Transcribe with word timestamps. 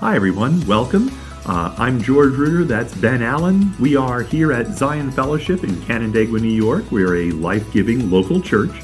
Hi, 0.00 0.14
everyone. 0.14 0.64
Welcome. 0.66 1.10
Uh, 1.46 1.74
I'm 1.78 2.02
George 2.02 2.34
Ritter. 2.34 2.64
That's 2.64 2.94
Ben 2.94 3.22
Allen. 3.22 3.74
We 3.80 3.96
are 3.96 4.20
here 4.20 4.52
at 4.52 4.66
Zion 4.66 5.10
Fellowship 5.10 5.64
in 5.64 5.80
Canandaigua, 5.84 6.38
New 6.38 6.52
York. 6.52 6.92
We're 6.92 7.16
a 7.16 7.30
life 7.30 7.72
giving 7.72 8.10
local 8.10 8.42
church. 8.42 8.82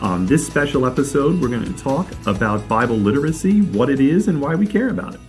On 0.00 0.24
this 0.24 0.46
special 0.46 0.86
episode, 0.86 1.40
we're 1.40 1.48
going 1.48 1.64
to 1.64 1.82
talk 1.82 2.06
about 2.26 2.68
Bible 2.68 2.94
literacy, 2.94 3.62
what 3.62 3.90
it 3.90 3.98
is, 3.98 4.28
and 4.28 4.40
why 4.40 4.54
we 4.54 4.64
care 4.68 4.90
about 4.90 5.14
it. 5.14 5.20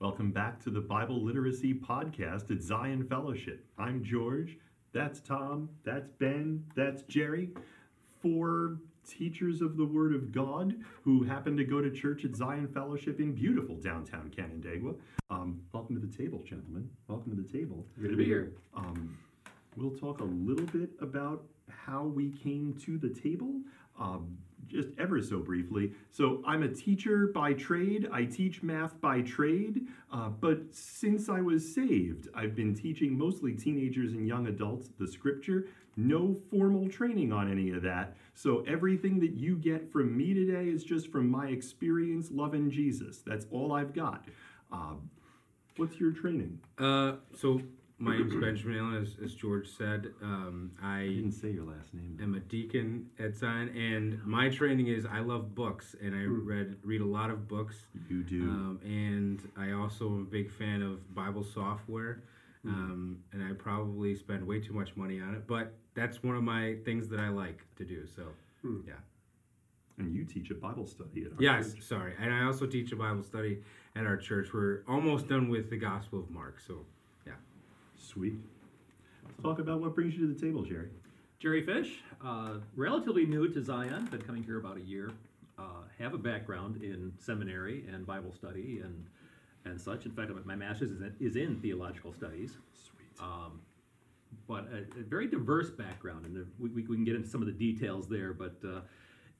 Welcome 0.00 0.32
back 0.32 0.60
to 0.64 0.70
the 0.70 0.80
Bible 0.80 1.22
Literacy 1.22 1.72
Podcast 1.72 2.50
at 2.50 2.62
Zion 2.62 3.06
Fellowship. 3.06 3.64
I'm 3.78 4.02
George. 4.02 4.58
That's 4.92 5.20
Tom. 5.20 5.68
That's 5.84 6.10
Ben. 6.18 6.64
That's 6.74 7.02
Jerry. 7.02 7.50
Four 8.20 8.78
teachers 9.06 9.60
of 9.60 9.76
the 9.76 9.84
Word 9.84 10.14
of 10.14 10.32
God 10.32 10.74
who 11.02 11.22
happen 11.22 11.56
to 11.56 11.64
go 11.64 11.80
to 11.80 11.90
church 11.90 12.24
at 12.24 12.34
Zion 12.34 12.68
Fellowship 12.68 13.20
in 13.20 13.32
beautiful 13.32 13.76
downtown 13.76 14.30
Canandaigua. 14.34 14.94
Um, 15.30 15.60
welcome 15.72 16.00
to 16.00 16.06
the 16.06 16.16
table, 16.16 16.42
gentlemen. 16.42 16.88
Welcome 17.08 17.36
to 17.36 17.42
the 17.42 17.58
table. 17.58 17.86
Good 18.00 18.10
to 18.10 18.16
be 18.16 18.24
here. 18.24 18.52
Um, 18.76 19.16
we'll 19.76 19.96
talk 19.96 20.20
a 20.20 20.24
little 20.24 20.66
bit 20.66 20.90
about 21.00 21.44
how 21.68 22.04
we 22.04 22.30
came 22.30 22.74
to 22.84 22.98
the 22.98 23.08
table. 23.08 23.60
Um, 23.98 24.33
ever 25.04 25.22
so 25.22 25.38
briefly. 25.38 25.92
So, 26.10 26.42
I'm 26.46 26.62
a 26.62 26.68
teacher 26.68 27.28
by 27.28 27.52
trade. 27.52 28.08
I 28.10 28.24
teach 28.24 28.62
math 28.62 28.98
by 29.00 29.20
trade. 29.20 29.86
Uh, 30.10 30.30
but 30.30 30.58
since 30.70 31.28
I 31.28 31.40
was 31.40 31.62
saved, 31.74 32.28
I've 32.34 32.54
been 32.54 32.74
teaching 32.74 33.16
mostly 33.16 33.52
teenagers 33.52 34.12
and 34.14 34.26
young 34.26 34.46
adults 34.46 34.88
the 34.98 35.06
scripture. 35.06 35.66
No 35.96 36.34
formal 36.50 36.88
training 36.88 37.32
on 37.32 37.50
any 37.50 37.70
of 37.70 37.82
that. 37.82 38.16
So, 38.34 38.64
everything 38.66 39.20
that 39.20 39.34
you 39.34 39.56
get 39.56 39.92
from 39.92 40.16
me 40.16 40.32
today 40.32 40.66
is 40.70 40.82
just 40.84 41.12
from 41.12 41.28
my 41.28 41.48
experience 41.48 42.30
loving 42.30 42.70
Jesus. 42.70 43.18
That's 43.26 43.46
all 43.50 43.72
I've 43.72 43.92
got. 43.92 44.24
Uh, 44.72 44.94
what's 45.76 46.00
your 46.00 46.12
training? 46.12 46.58
Uh, 46.78 47.16
so 47.36 47.60
my 47.98 48.16
name's 48.16 48.34
Benjamin 48.40 48.78
Allen, 48.78 49.02
as, 49.02 49.16
as 49.24 49.34
George 49.34 49.68
said. 49.68 50.12
Um, 50.22 50.72
I 50.82 51.00
I 51.02 51.06
didn't 51.08 51.32
say 51.32 51.50
your 51.50 51.64
last 51.64 51.92
name. 51.94 52.18
am 52.22 52.34
a 52.34 52.40
deacon 52.40 53.08
at 53.18 53.34
Zion, 53.36 53.68
and 53.76 54.24
my 54.26 54.48
training 54.48 54.88
is 54.88 55.06
I 55.06 55.20
love 55.20 55.54
books, 55.54 55.94
and 56.02 56.14
I 56.14 56.22
read 56.24 56.76
read 56.82 57.00
a 57.00 57.06
lot 57.06 57.30
of 57.30 57.46
books. 57.48 57.76
You 58.08 58.22
do. 58.22 58.42
Um, 58.42 58.80
and 58.84 59.40
I 59.56 59.72
also 59.72 60.06
am 60.08 60.20
a 60.22 60.30
big 60.30 60.50
fan 60.50 60.82
of 60.82 61.14
Bible 61.14 61.44
software, 61.44 62.22
um, 62.66 63.18
and 63.32 63.42
I 63.42 63.52
probably 63.52 64.14
spend 64.16 64.46
way 64.46 64.60
too 64.60 64.72
much 64.72 64.96
money 64.96 65.20
on 65.20 65.34
it, 65.34 65.46
but 65.46 65.74
that's 65.94 66.22
one 66.22 66.36
of 66.36 66.42
my 66.42 66.76
things 66.84 67.08
that 67.08 67.20
I 67.20 67.28
like 67.28 67.60
to 67.76 67.84
do. 67.84 68.06
So, 68.06 68.22
yeah. 68.86 68.94
And 69.98 70.12
you 70.12 70.24
teach 70.24 70.50
a 70.50 70.54
Bible 70.54 70.86
study 70.86 71.24
at 71.24 71.32
our 71.32 71.38
Yes, 71.40 71.74
church. 71.74 71.82
sorry. 71.84 72.14
And 72.20 72.34
I 72.34 72.42
also 72.46 72.66
teach 72.66 72.90
a 72.90 72.96
Bible 72.96 73.22
study 73.22 73.58
at 73.94 74.04
our 74.04 74.16
church. 74.16 74.48
We're 74.52 74.82
almost 74.88 75.28
done 75.28 75.48
with 75.48 75.70
the 75.70 75.76
Gospel 75.76 76.18
of 76.18 76.30
Mark, 76.30 76.58
so. 76.66 76.84
Sweet. 78.04 78.34
Let's 79.24 79.42
talk 79.42 79.58
about 79.58 79.80
what 79.80 79.94
brings 79.94 80.14
you 80.14 80.26
to 80.26 80.34
the 80.34 80.40
table, 80.40 80.62
Jerry. 80.62 80.90
Jerry 81.38 81.64
Fish, 81.64 82.00
uh, 82.24 82.54
relatively 82.76 83.26
new 83.26 83.48
to 83.48 83.62
Zion, 83.62 84.06
been 84.06 84.22
coming 84.22 84.42
here 84.42 84.58
about 84.58 84.76
a 84.76 84.82
year. 84.82 85.10
Uh, 85.58 85.82
have 85.98 86.14
a 86.14 86.18
background 86.18 86.82
in 86.82 87.12
seminary 87.18 87.84
and 87.92 88.06
Bible 88.06 88.32
study 88.32 88.80
and 88.82 89.06
and 89.64 89.80
such. 89.80 90.04
In 90.04 90.12
fact, 90.12 90.30
my 90.44 90.54
master's 90.54 90.90
is 90.90 91.00
in, 91.00 91.14
is 91.20 91.36
in 91.36 91.60
theological 91.60 92.12
studies. 92.12 92.56
Sweet. 92.74 93.06
Um, 93.20 93.60
but 94.46 94.68
a, 94.72 95.00
a 95.00 95.02
very 95.04 95.26
diverse 95.26 95.70
background, 95.70 96.26
and 96.26 96.46
we, 96.58 96.70
we 96.70 96.82
can 96.82 97.04
get 97.04 97.14
into 97.14 97.28
some 97.28 97.40
of 97.40 97.46
the 97.46 97.52
details 97.52 98.08
there. 98.08 98.34
But 98.34 98.56
uh, 98.66 98.80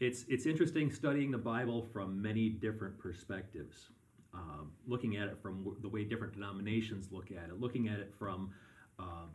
it's 0.01 0.25
it's 0.29 0.47
interesting 0.47 0.91
studying 0.91 1.31
the 1.31 1.39
Bible 1.39 1.87
from 1.93 2.21
many 2.21 2.49
different 2.49 2.99
perspectives, 2.99 3.91
um, 4.35 4.73
looking 4.87 5.17
at 5.17 5.29
it 5.29 5.39
from 5.41 5.59
w- 5.59 5.77
the 5.81 5.89
way 5.89 6.05
different 6.05 6.33
denominations 6.35 7.09
look 7.11 7.31
at 7.31 7.49
it, 7.49 7.61
looking 7.61 7.89
at 7.89 7.99
it 7.99 8.13
from 8.19 8.51
um, 8.99 9.31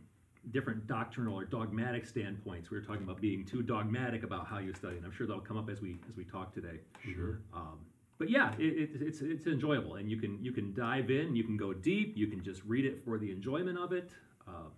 different 0.52 0.88
doctrinal 0.88 1.40
or 1.40 1.46
dogmatic 1.46 2.06
standpoints. 2.06 2.70
We 2.70 2.78
were 2.78 2.84
talking 2.84 3.04
about 3.04 3.22
being 3.22 3.46
too 3.46 3.62
dogmatic 3.62 4.24
about 4.24 4.48
how 4.48 4.60
you 4.60 4.74
study, 4.74 4.98
and 4.98 5.06
I'm 5.06 5.12
sure 5.12 5.28
that'll 5.28 5.42
come 5.42 5.58
up 5.58 5.70
as 5.70 5.82
we 5.82 5.98
as 6.10 6.16
we 6.16 6.24
talk 6.24 6.54
today. 6.54 6.80
Sure. 7.04 7.40
Um, 7.54 7.80
but 8.18 8.30
yeah, 8.30 8.54
it, 8.60 8.92
it, 8.94 9.02
it's 9.02 9.22
it's 9.22 9.48
enjoyable, 9.48 9.96
and 9.96 10.10
you 10.10 10.18
can 10.18 10.44
you 10.44 10.52
can 10.52 10.74
dive 10.74 11.10
in, 11.10 11.36
you 11.36 11.44
can 11.44 11.58
go 11.58 11.74
deep, 11.74 12.18
you 12.18 12.28
can 12.28 12.44
just 12.44 12.62
read 12.66 12.86
it 12.86 13.04
for 13.04 13.18
the 13.18 13.32
enjoyment 13.32 13.78
of 13.78 13.94
it. 13.94 14.12
Uh, 14.48 14.70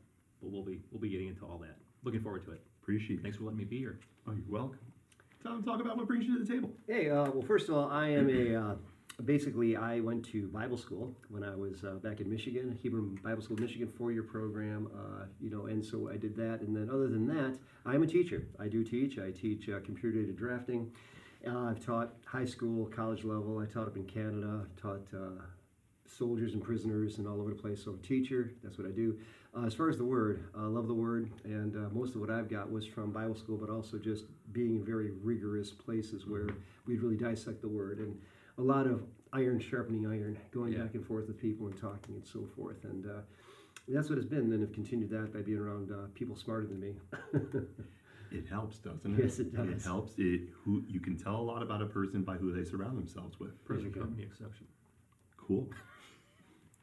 but 0.41 0.51
we'll 0.51 0.63
be 0.63 0.79
we'll 0.91 1.01
be 1.01 1.09
getting 1.09 1.28
into 1.28 1.45
all 1.45 1.57
that. 1.59 1.78
Looking 2.03 2.22
forward 2.22 2.44
to 2.45 2.51
it. 2.51 2.62
Appreciate 2.81 3.19
it. 3.19 3.24
Thanks 3.24 3.38
for 3.38 3.44
letting 3.44 3.59
me 3.59 3.63
be 3.66 3.79
here. 3.79 4.00
Oh, 4.28 4.34
you're 4.34 4.44
welcome. 4.47 4.79
Tom, 5.44 5.63
talk 5.63 5.81
about 5.81 5.97
what 5.97 6.07
brings 6.07 6.25
you 6.25 6.38
to 6.38 6.44
the 6.44 6.51
table. 6.53 6.69
Hey, 6.88 7.09
uh, 7.09 7.29
well, 7.31 7.41
first 7.41 7.68
of 7.69 7.75
all, 7.75 7.90
I 7.90 8.09
am 8.09 8.29
a 8.29 8.56
uh, 8.56 8.75
basically 9.25 9.75
I 9.75 9.99
went 9.99 10.25
to 10.31 10.47
Bible 10.47 10.77
school 10.77 11.16
when 11.29 11.44
I 11.44 11.55
was 11.55 11.83
uh, 11.83 11.95
back 11.95 12.22
in 12.22 12.29
Michigan, 12.29 12.77
Hebrew 12.81 13.16
Bible 13.23 13.41
School, 13.41 13.57
Michigan, 13.59 13.88
four-year 13.88 14.23
program. 14.23 14.89
Uh, 14.94 15.25
you 15.39 15.49
know, 15.49 15.66
and 15.66 15.83
so 15.83 16.09
I 16.09 16.17
did 16.17 16.35
that, 16.38 16.61
and 16.61 16.75
then 16.75 16.89
other 16.89 17.07
than 17.07 17.27
that, 17.27 17.57
I'm 17.85 18.03
a 18.03 18.07
teacher. 18.07 18.47
I 18.59 18.67
do 18.67 18.83
teach. 18.83 19.19
I 19.19 19.31
teach 19.31 19.69
uh, 19.69 19.79
computer-aided 19.79 20.38
drafting. 20.38 20.91
Uh, 21.45 21.69
I've 21.69 21.83
taught 21.83 22.13
high 22.25 22.45
school, 22.45 22.85
college 22.85 23.23
level. 23.23 23.59
I 23.59 23.66
taught 23.66 23.88
up 23.88 23.95
in 23.95 24.05
Canada. 24.05 24.66
Taught 24.81 25.07
uh, 25.13 25.41
soldiers 26.05 26.53
and 26.53 26.63
prisoners 26.63 27.17
and 27.17 27.27
all 27.27 27.39
over 27.39 27.50
the 27.50 27.55
place. 27.55 27.83
So 27.83 27.91
I'm 27.91 27.97
a 27.97 28.01
teacher. 28.01 28.53
That's 28.63 28.77
what 28.77 28.88
I 28.88 28.91
do. 28.91 29.17
Uh, 29.55 29.66
as 29.66 29.73
far 29.73 29.89
as 29.89 29.97
the 29.97 30.05
word, 30.05 30.45
I 30.55 30.61
love 30.61 30.88
the 30.88 30.94
word, 30.94 31.29
and 31.44 31.75
uh, 31.75 31.89
most 31.91 32.16
of 32.16 32.21
what 32.21 32.29
I've 32.29 32.50
got 32.50 32.71
was 32.71 32.85
from 32.85 33.11
Bible 33.11 33.35
school, 33.35 33.57
but 33.57 33.69
also 33.69 33.97
just 33.97 34.23
being 34.53 34.75
in 34.75 34.85
very 34.85 35.11
rigorous 35.21 35.71
places 35.71 36.25
where 36.25 36.47
we'd 36.88 37.01
really 37.01 37.17
dissect 37.17 37.61
the 37.61 37.67
word, 37.67 38.00
and 38.00 38.17
a 38.61 38.63
lot 38.63 38.85
of 38.85 39.01
iron 39.33 39.59
sharpening 39.59 40.05
iron, 40.05 40.38
going 40.53 40.73
Yeah. 40.73 40.83
back 40.83 40.94
and 40.94 41.05
forth 41.05 41.27
with 41.27 41.39
people 41.39 41.67
and 41.67 41.77
talking 41.77 42.16
and 42.16 42.25
so 42.25 42.45
forth, 42.55 42.83
and 42.83 43.05
uh, 43.07 43.22
that's 43.88 44.07
what 44.09 44.17
it's 44.19 44.27
been. 44.27 44.49
Then 44.49 44.61
I've 44.61 44.72
continued 44.73 45.09
that 45.09 45.33
by 45.33 45.41
being 45.41 45.57
around 45.57 45.91
uh, 45.91 46.07
people 46.13 46.35
smarter 46.35 46.67
than 46.67 46.79
me. 46.79 46.95
It 48.33 48.47
helps, 48.47 48.77
doesn't 48.77 49.19
it? 49.19 49.23
Yes, 49.25 49.39
it 49.39 49.53
does. 49.53 49.67
It 49.67 49.81
helps. 49.81 50.13
It 50.17 50.44
who 50.63 50.83
you 50.88 51.01
can 51.01 51.17
tell 51.17 51.35
a 51.35 51.41
lot 51.51 51.61
about 51.61 51.81
a 51.81 51.85
person 51.85 52.21
by 52.23 52.38
who 52.38 52.53
they 52.53 52.63
surround 52.63 52.97
themselves 52.97 53.38
with. 53.41 53.61
Present 53.66 53.94
go. 53.94 54.00
company 54.00 54.23
exception. 54.23 54.67
Cool. 55.35 55.67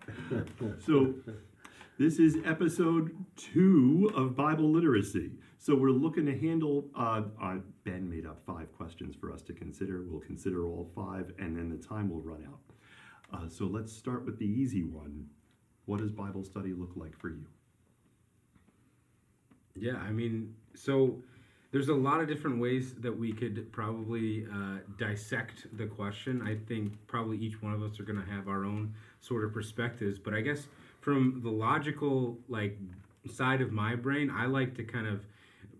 so, 0.86 1.14
this 1.98 2.18
is 2.18 2.36
episode 2.44 3.12
two 3.36 4.10
of 4.14 4.36
Bible 4.36 4.70
literacy. 4.70 5.30
So 5.58 5.74
we're 5.74 5.90
looking 5.90 6.24
to 6.26 6.38
handle. 6.38 6.84
Uh, 6.94 7.22
uh, 7.42 7.56
ben 7.84 8.08
made 8.08 8.26
up 8.26 8.40
five 8.46 8.72
questions 8.76 9.16
for 9.16 9.32
us 9.32 9.42
to 9.42 9.52
consider. 9.52 10.04
We'll 10.08 10.20
consider 10.20 10.64
all 10.64 10.88
five, 10.94 11.32
and 11.38 11.56
then 11.56 11.68
the 11.68 11.76
time 11.76 12.08
will 12.08 12.20
run 12.20 12.46
out. 12.46 12.60
Uh, 13.32 13.48
so 13.48 13.66
let's 13.66 13.92
start 13.92 14.24
with 14.24 14.38
the 14.38 14.46
easy 14.46 14.84
one. 14.84 15.26
What 15.86 15.98
does 15.98 16.12
Bible 16.12 16.44
study 16.44 16.72
look 16.72 16.92
like 16.94 17.18
for 17.18 17.28
you? 17.28 17.44
Yeah, 19.74 19.96
I 19.96 20.10
mean, 20.10 20.54
so 20.74 21.22
there's 21.72 21.88
a 21.88 21.94
lot 21.94 22.20
of 22.20 22.28
different 22.28 22.60
ways 22.60 22.94
that 22.94 23.16
we 23.16 23.32
could 23.32 23.70
probably 23.72 24.46
uh, 24.52 24.78
dissect 24.96 25.66
the 25.76 25.86
question. 25.86 26.40
I 26.42 26.56
think 26.68 26.92
probably 27.06 27.36
each 27.38 27.60
one 27.60 27.72
of 27.72 27.82
us 27.82 27.98
are 28.00 28.04
going 28.04 28.20
to 28.20 28.30
have 28.30 28.48
our 28.48 28.64
own 28.64 28.94
sort 29.20 29.44
of 29.44 29.52
perspectives, 29.52 30.18
but 30.18 30.34
I 30.34 30.40
guess 30.40 30.68
from 31.00 31.40
the 31.42 31.50
logical 31.50 32.38
like 32.48 32.78
side 33.30 33.60
of 33.60 33.72
my 33.72 33.96
brain, 33.96 34.30
I 34.30 34.46
like 34.46 34.74
to 34.76 34.84
kind 34.84 35.06
of 35.06 35.24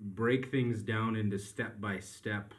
break 0.01 0.51
things 0.51 0.83
down 0.83 1.17
into 1.17 1.39
step 1.39 1.81
by 1.81 1.99
step 1.99 2.55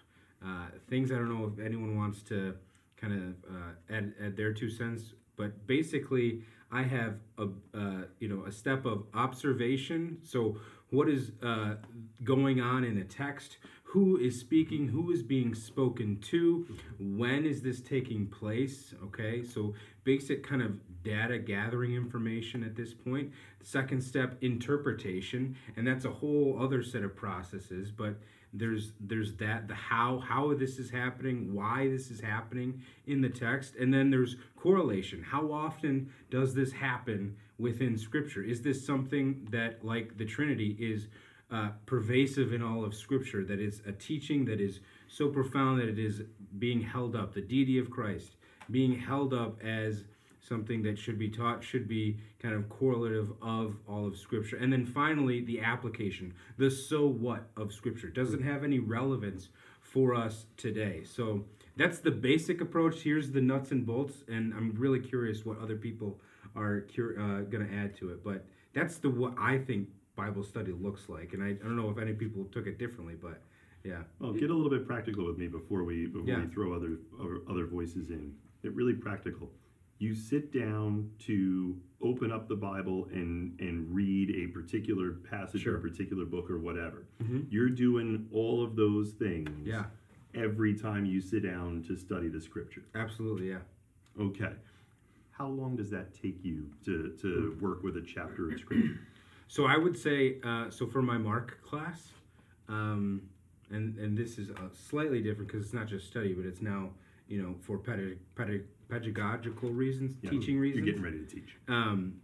uh, 0.46 0.68
things. 0.90 1.12
I 1.12 1.16
don't 1.16 1.30
know 1.30 1.52
if 1.54 1.66
anyone 1.66 1.98
wants 1.98 2.22
to 2.24 2.56
kind 2.98 3.14
of 3.14 3.56
uh, 3.56 3.96
add, 3.96 4.14
add 4.24 4.38
their 4.38 4.54
two 4.54 4.70
cents, 4.70 5.14
but 5.36 5.68
basically, 5.68 6.44
I 6.72 6.84
have 6.84 7.16
a 7.38 7.48
uh, 7.74 8.04
you 8.20 8.28
know 8.30 8.46
a 8.46 8.52
step 8.52 8.86
of 8.86 9.04
observation. 9.14 10.20
So 10.24 10.58
what 10.92 11.10
is 11.10 11.32
uh, 11.44 11.76
going 12.24 12.62
on 12.62 12.84
in 12.84 12.98
a 12.98 13.04
text? 13.04 13.58
Who 13.90 14.18
is 14.18 14.40
speaking? 14.40 14.88
Who 14.90 15.12
is 15.12 15.24
being 15.24 15.56
spoken 15.56 16.20
to? 16.30 16.68
When 17.00 17.44
is 17.44 17.64
this 17.64 17.82
taking 17.82 18.28
place? 18.28 18.94
Okay, 19.06 19.44
so 19.44 19.74
basic 20.04 20.48
kind 20.48 20.62
of 20.62 20.78
data 21.04 21.40
gathering 21.40 21.96
information 21.96 22.64
at 22.64 22.76
this 22.76 22.94
point. 22.94 23.32
Second 23.64 24.04
step, 24.04 24.38
interpretation, 24.42 25.56
and 25.76 25.88
that's 25.88 26.06
a 26.06 26.12
whole 26.12 26.60
other 26.62 26.84
set 26.84 27.02
of 27.04 27.16
processes. 27.16 27.92
But 27.92 28.20
there's 28.54 28.92
there's 29.00 29.34
that 29.38 29.68
the 29.68 29.74
how 29.74 30.20
how 30.20 30.54
this 30.54 30.78
is 30.78 30.90
happening 30.90 31.54
why 31.54 31.88
this 31.88 32.10
is 32.10 32.20
happening 32.20 32.82
in 33.06 33.22
the 33.22 33.30
text 33.30 33.76
and 33.76 33.94
then 33.94 34.10
there's 34.10 34.38
correlation 34.56 35.22
how 35.22 35.52
often 35.52 36.12
does 36.32 36.56
this 36.56 36.72
happen 36.72 37.36
within 37.60 37.96
scripture 37.96 38.42
is 38.42 38.64
this 38.64 38.84
something 38.84 39.48
that 39.52 39.86
like 39.86 40.18
the 40.18 40.26
trinity 40.26 40.76
is 40.80 41.10
uh, 41.52 41.70
pervasive 41.86 42.54
in 42.54 42.62
all 42.62 42.84
of 42.84 42.94
scripture 42.94 43.44
that 43.44 43.60
is 43.60 43.82
a 43.88 43.92
teaching 43.92 44.46
that 44.46 44.62
is 44.62 44.80
so 45.08 45.30
profound 45.30 45.80
that 45.80 45.88
it 45.90 46.00
is 46.00 46.22
being 46.58 46.82
held 46.82 47.16
up 47.16 47.34
the 47.34 47.42
deity 47.42 47.80
of 47.80 47.90
christ 47.90 48.36
being 48.72 48.98
held 48.98 49.34
up 49.34 49.62
as 49.64 50.04
something 50.42 50.82
that 50.84 50.98
should 50.98 51.20
be 51.20 51.30
taught 51.30 51.64
should 51.64 51.88
be 51.88 52.18
kind 52.40 52.54
of 52.54 52.70
correlative 52.70 53.32
of 53.42 53.76
all 53.88 54.08
of 54.08 54.18
scripture 54.18 54.58
and 54.58 54.72
then 54.72 54.86
finally 54.86 55.42
the 55.42 55.60
application 55.60 56.34
the 56.58 56.70
so 56.70 57.08
what 57.08 57.50
of 57.58 57.74
scripture 57.74 58.10
doesn't 58.10 58.44
have 58.44 58.64
any 58.64 58.80
relevance 58.80 59.50
for 59.82 60.14
us 60.14 60.46
today 60.56 61.04
so 61.04 61.44
that's 61.80 62.00
the 62.00 62.12
basic 62.12 62.60
approach. 62.60 63.04
Here's 63.04 63.32
the 63.32 63.40
nuts 63.40 63.72
and 63.72 63.86
bolts, 63.86 64.26
and 64.28 64.54
I'm 64.54 64.76
really 64.78 65.00
curious 65.00 65.46
what 65.46 65.60
other 65.60 65.78
people 65.78 66.20
are 66.54 66.82
cur- 66.94 67.16
uh, 67.18 67.50
going 67.50 67.66
to 67.66 67.74
add 67.74 67.96
to 68.00 68.10
it. 68.10 68.22
But 68.22 68.46
that's 68.74 68.98
the 68.98 69.10
what 69.10 69.34
I 69.40 69.60
think 69.60 69.88
Bible 70.20 70.44
study 70.44 70.74
looks 70.74 71.08
like, 71.08 71.34
and 71.34 71.42
I, 71.42 71.48
I 71.50 71.54
don't 71.54 71.78
know 71.78 71.90
if 71.90 71.98
any 71.98 72.12
people 72.14 72.44
took 72.52 72.68
it 72.68 72.78
differently, 72.78 73.16
but 73.20 73.42
yeah, 73.86 74.04
Well, 74.20 74.34
get 74.34 74.50
a 74.50 74.54
little 74.54 74.70
bit 74.70 74.86
practical 74.86 75.26
with 75.26 75.38
me 75.38 75.48
before 75.48 75.86
we 75.86 76.08
before 76.08 76.28
Yeah. 76.28 76.42
we 76.44 76.48
throw 76.48 76.74
other 76.74 76.98
other- 77.20 77.42
other 77.50 77.66
voices 77.66 78.10
in. 78.10 78.36
Get 78.62 78.74
really 78.76 78.94
practical. 78.94 79.50
You 80.00 80.14
sit 80.16 80.52
down 80.54 81.12
to 81.20 81.80
open 82.02 82.32
up 82.34 82.50
the 82.50 82.56
Bible 82.58 83.08
and 83.14 83.58
and 83.62 83.94
read 83.96 84.30
a 84.44 84.48
particular 84.48 85.12
passage 85.34 85.66
or 85.66 85.78
a 85.78 85.80
particular 85.80 86.26
book 86.26 86.50
or 86.52 86.60
whatever. 86.60 87.06
Mhm. 87.24 87.46
You're 87.50 87.70
doing 87.70 88.28
all 88.32 88.62
of 88.64 88.76
those 88.76 89.14
things. 89.14 89.50
yeah, 89.66 89.86
Every 90.34 90.74
time 90.76 91.06
you 91.06 91.22
sit 91.22 91.44
down 91.44 91.82
to 91.84 91.96
study 91.96 92.28
the 92.28 92.42
scripture. 92.42 92.84
absolutely, 92.94 93.48
yeah. 93.50 93.62
Okay. 94.20 94.54
How 95.32 95.48
long 95.48 95.78
does 95.78 95.90
that 95.92 96.14
take 96.14 96.44
you 96.44 96.70
to, 96.86 97.16
to 97.22 97.56
work 97.62 97.82
with 97.84 97.96
a 97.96 98.02
chapter 98.02 98.52
of 98.52 98.60
scripture? 98.60 99.00
So 99.50 99.66
I 99.66 99.78
would 99.78 99.98
say, 99.98 100.38
uh, 100.44 100.70
so 100.70 100.86
for 100.86 101.02
my 101.02 101.18
Mark 101.18 101.60
class, 101.64 102.12
um, 102.68 103.24
and 103.72 103.98
and 103.98 104.16
this 104.16 104.38
is 104.38 104.52
uh, 104.52 104.70
slightly 104.72 105.22
different 105.24 105.48
because 105.52 105.66
it's 105.66 105.74
not 105.74 105.88
just 105.88 106.08
study, 106.08 106.34
but 106.34 106.46
it's 106.46 106.62
now 106.62 106.92
you 107.28 107.42
know 107.42 107.56
for 107.60 107.80
pedag- 107.80 108.20
pedag- 108.36 108.68
pedagogical 108.90 109.72
reasons, 109.72 110.16
Yeah, 110.22 110.30
teaching 110.30 110.60
reasons. 110.60 110.86
You're 110.86 110.94
getting 110.94 111.04
ready 111.04 111.20
to 111.20 111.26
teach. 111.26 111.56
Um, 111.68 112.22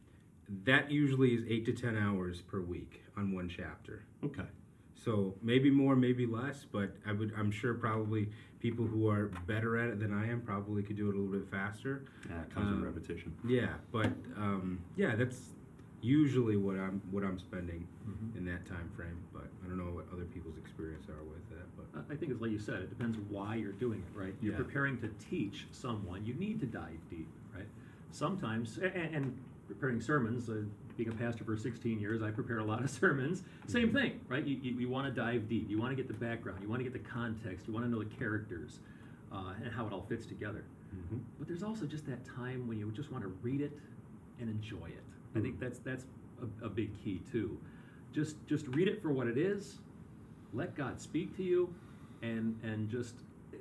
that 0.66 0.92
usually 0.92 1.33
is 1.33 1.44
eight 1.50 1.66
to 1.66 1.74
ten 1.74 1.98
hours 1.98 2.42
per 2.42 2.62
week 2.62 3.01
on 3.18 3.33
one 3.33 3.50
chapter. 3.50 4.04
Okay. 4.24 4.45
So 4.94 5.33
maybe 5.42 5.71
more, 5.71 5.95
maybe 5.95 6.28
less, 6.28 6.63
but 6.71 6.95
I 7.07 7.12
would 7.12 7.33
I'm 7.36 7.50
sure 7.50 7.74
probably 7.74 8.30
people 8.60 8.86
who 8.86 9.10
are 9.10 9.31
better 9.48 9.78
at 9.78 9.89
it 9.89 10.00
than 10.00 10.13
I 10.13 10.30
am 10.30 10.42
probably 10.42 10.83
could 10.83 10.95
do 10.95 11.10
it 11.10 11.16
a 11.16 11.18
little 11.19 11.39
bit 11.39 11.50
faster. 11.50 12.06
That 12.30 12.51
comes 12.54 12.68
Um, 12.68 12.81
with 12.81 12.94
repetition. 12.95 13.33
Yeah, 13.48 13.74
but 13.92 14.12
um, 14.38 14.80
yeah, 14.95 15.16
that's 15.16 15.39
usually 16.01 16.57
what 16.57 16.75
I'm 16.75 17.01
what 17.12 17.24
I'm 17.24 17.39
spending 17.39 17.88
in 18.38 18.45
that 18.45 18.65
time 18.68 18.89
frame. 18.95 19.18
But 19.33 19.47
I 19.63 19.68
don't 19.68 19.77
know 19.77 19.92
what 19.94 20.06
other 20.13 20.25
people's 20.25 20.57
experience 20.57 21.07
are 21.09 21.24
with 21.24 21.50
that. 21.50 21.65
But 21.75 22.12
I- 22.12 22.15
think 22.15 22.31
it's 22.31 22.42
like 22.42 22.51
you 22.51 22.59
said, 22.59 22.81
it 22.81 22.89
depends 22.89 23.18
why 23.30 23.56
you're 23.56 23.71
doing 23.74 24.00
it, 24.00 24.18
right? 24.19 24.33
You're 24.42 24.53
Yeah. 24.53 24.57
preparing 24.59 24.97
to 25.00 25.09
teach 25.19 25.68
someone, 25.71 26.25
you 26.25 26.33
need 26.36 26.59
to 26.59 26.65
dive 26.65 27.00
deep, 27.09 27.27
right? 27.56 27.68
Sometimes, 28.12 28.77
a- 28.77 28.86
a- 28.86 29.12
and, 29.15 29.36
preparing 29.68 30.00
sermons, 30.00 30.47
uh, 30.50 30.63
being 30.95 31.09
a 31.09 31.13
pastor 31.13 31.44
for 31.44 31.57
16 31.57 32.00
years, 32.00 32.21
I 32.21 32.30
prepare 32.30 32.59
a 32.59 32.63
lot 32.63 32.83
of 32.83 32.89
sermons. 33.01 33.44
Same 33.68 33.92
thing, 33.92 34.19
right? 34.30 34.45
You, 34.45 34.57
you, 34.57 34.74
you 34.81 34.89
want 34.89 35.07
to 35.07 35.21
dive 35.21 35.50
deep, 35.50 35.68
you 35.69 35.80
want 35.80 35.89
to 35.92 35.95
get 35.95 36.07
the 36.07 36.13
background, 36.13 36.62
you 36.62 36.69
want 36.69 36.80
to 36.81 36.83
get 36.83 36.94
the 36.94 37.09
context, 37.09 37.68
you 37.68 37.74
want 37.74 37.83
to 37.86 37.89
know 37.89 38.00
the 38.03 38.06
characters 38.15 38.80
uh, 39.31 39.53
and 39.63 39.74
how 39.74 39.88
it 39.88 39.92
all 39.94 40.03
fits 40.03 40.25
together. 40.27 40.63
Mhm. 40.95 41.19
But 41.39 41.47
there's 41.47 41.63
also 41.63 41.86
just 41.88 42.06
that 42.06 42.24
time 42.25 42.68
when 42.68 42.77
you 42.77 42.92
just 42.92 43.12
want 43.12 43.24
to 43.24 43.30
read 43.42 43.59
it 43.62 43.77
and 44.39 44.50
enjoy 44.50 44.86
it. 44.88 45.03
I 45.36 45.40
think 45.42 45.60
that's 45.60 45.80
that's 45.80 46.06
a, 46.42 46.66
a 46.66 46.70
big 46.70 46.92
key 47.04 47.22
too. 47.32 47.58
Just 48.14 48.36
just 48.48 48.68
read 48.70 48.88
it 48.88 49.02
for 49.02 49.12
what 49.12 49.28
it 49.28 49.38
is. 49.38 49.80
Let 50.54 50.76
God 50.76 51.02
speak 51.02 51.36
to 51.38 51.44
you, 51.44 51.74
and 52.22 52.58
and 52.64 52.90
just 52.90 53.16
eh, 53.54 53.58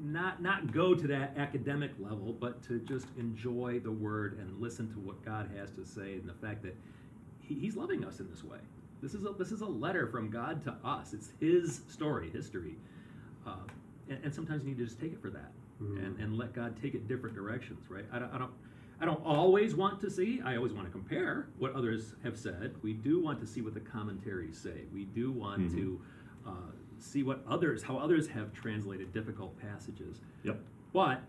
not 0.00 0.42
not 0.42 0.72
go 0.72 0.94
to 0.94 1.06
that 1.08 1.36
academic 1.36 1.90
level, 1.98 2.32
but 2.32 2.62
to 2.64 2.78
just 2.80 3.06
enjoy 3.18 3.80
the 3.80 3.92
Word 3.92 4.38
and 4.38 4.60
listen 4.60 4.88
to 4.92 4.98
what 5.00 5.22
God 5.24 5.50
has 5.56 5.70
to 5.72 5.84
say, 5.84 6.14
and 6.14 6.28
the 6.28 6.34
fact 6.34 6.62
that 6.62 6.74
he, 7.40 7.54
He's 7.56 7.76
loving 7.76 8.04
us 8.04 8.20
in 8.20 8.30
this 8.30 8.42
way. 8.42 8.58
This 9.02 9.14
is 9.14 9.24
a 9.24 9.30
this 9.30 9.52
is 9.52 9.60
a 9.60 9.66
letter 9.66 10.06
from 10.06 10.30
God 10.30 10.62
to 10.64 10.74
us. 10.84 11.12
It's 11.12 11.30
His 11.40 11.82
story, 11.88 12.30
history, 12.30 12.76
uh, 13.46 13.52
and, 14.08 14.24
and 14.24 14.34
sometimes 14.34 14.64
you 14.64 14.70
need 14.70 14.78
to 14.78 14.84
just 14.84 14.98
take 14.98 15.12
it 15.12 15.20
for 15.20 15.30
that, 15.30 15.52
and 15.80 16.18
and 16.18 16.38
let 16.38 16.54
God 16.54 16.80
take 16.80 16.94
it 16.94 17.06
different 17.06 17.36
directions, 17.36 17.90
right? 17.90 18.04
I 18.10 18.18
don't. 18.18 18.32
I 18.32 18.38
don't 18.38 18.52
I 19.00 19.06
don't 19.06 19.24
always 19.24 19.74
want 19.74 19.98
to 20.02 20.10
see, 20.10 20.40
I 20.44 20.56
always 20.56 20.72
want 20.72 20.86
to 20.86 20.92
compare 20.92 21.46
what 21.58 21.74
others 21.74 22.14
have 22.22 22.36
said. 22.38 22.74
We 22.82 22.92
do 22.92 23.18
want 23.22 23.40
to 23.40 23.46
see 23.46 23.62
what 23.62 23.72
the 23.74 23.80
commentaries 23.80 24.58
say. 24.58 24.82
We 24.92 25.06
do 25.06 25.32
want 25.32 25.62
Mhm. 25.70 25.74
to 25.76 26.00
uh, 26.46 26.52
see 26.98 27.22
what 27.22 27.42
others, 27.48 27.82
how 27.82 27.96
others 27.96 28.26
have 28.28 28.52
translated 28.52 29.12
difficult 29.12 29.56
passages. 29.58 30.20
Yep. 30.42 30.62
But 30.92 31.22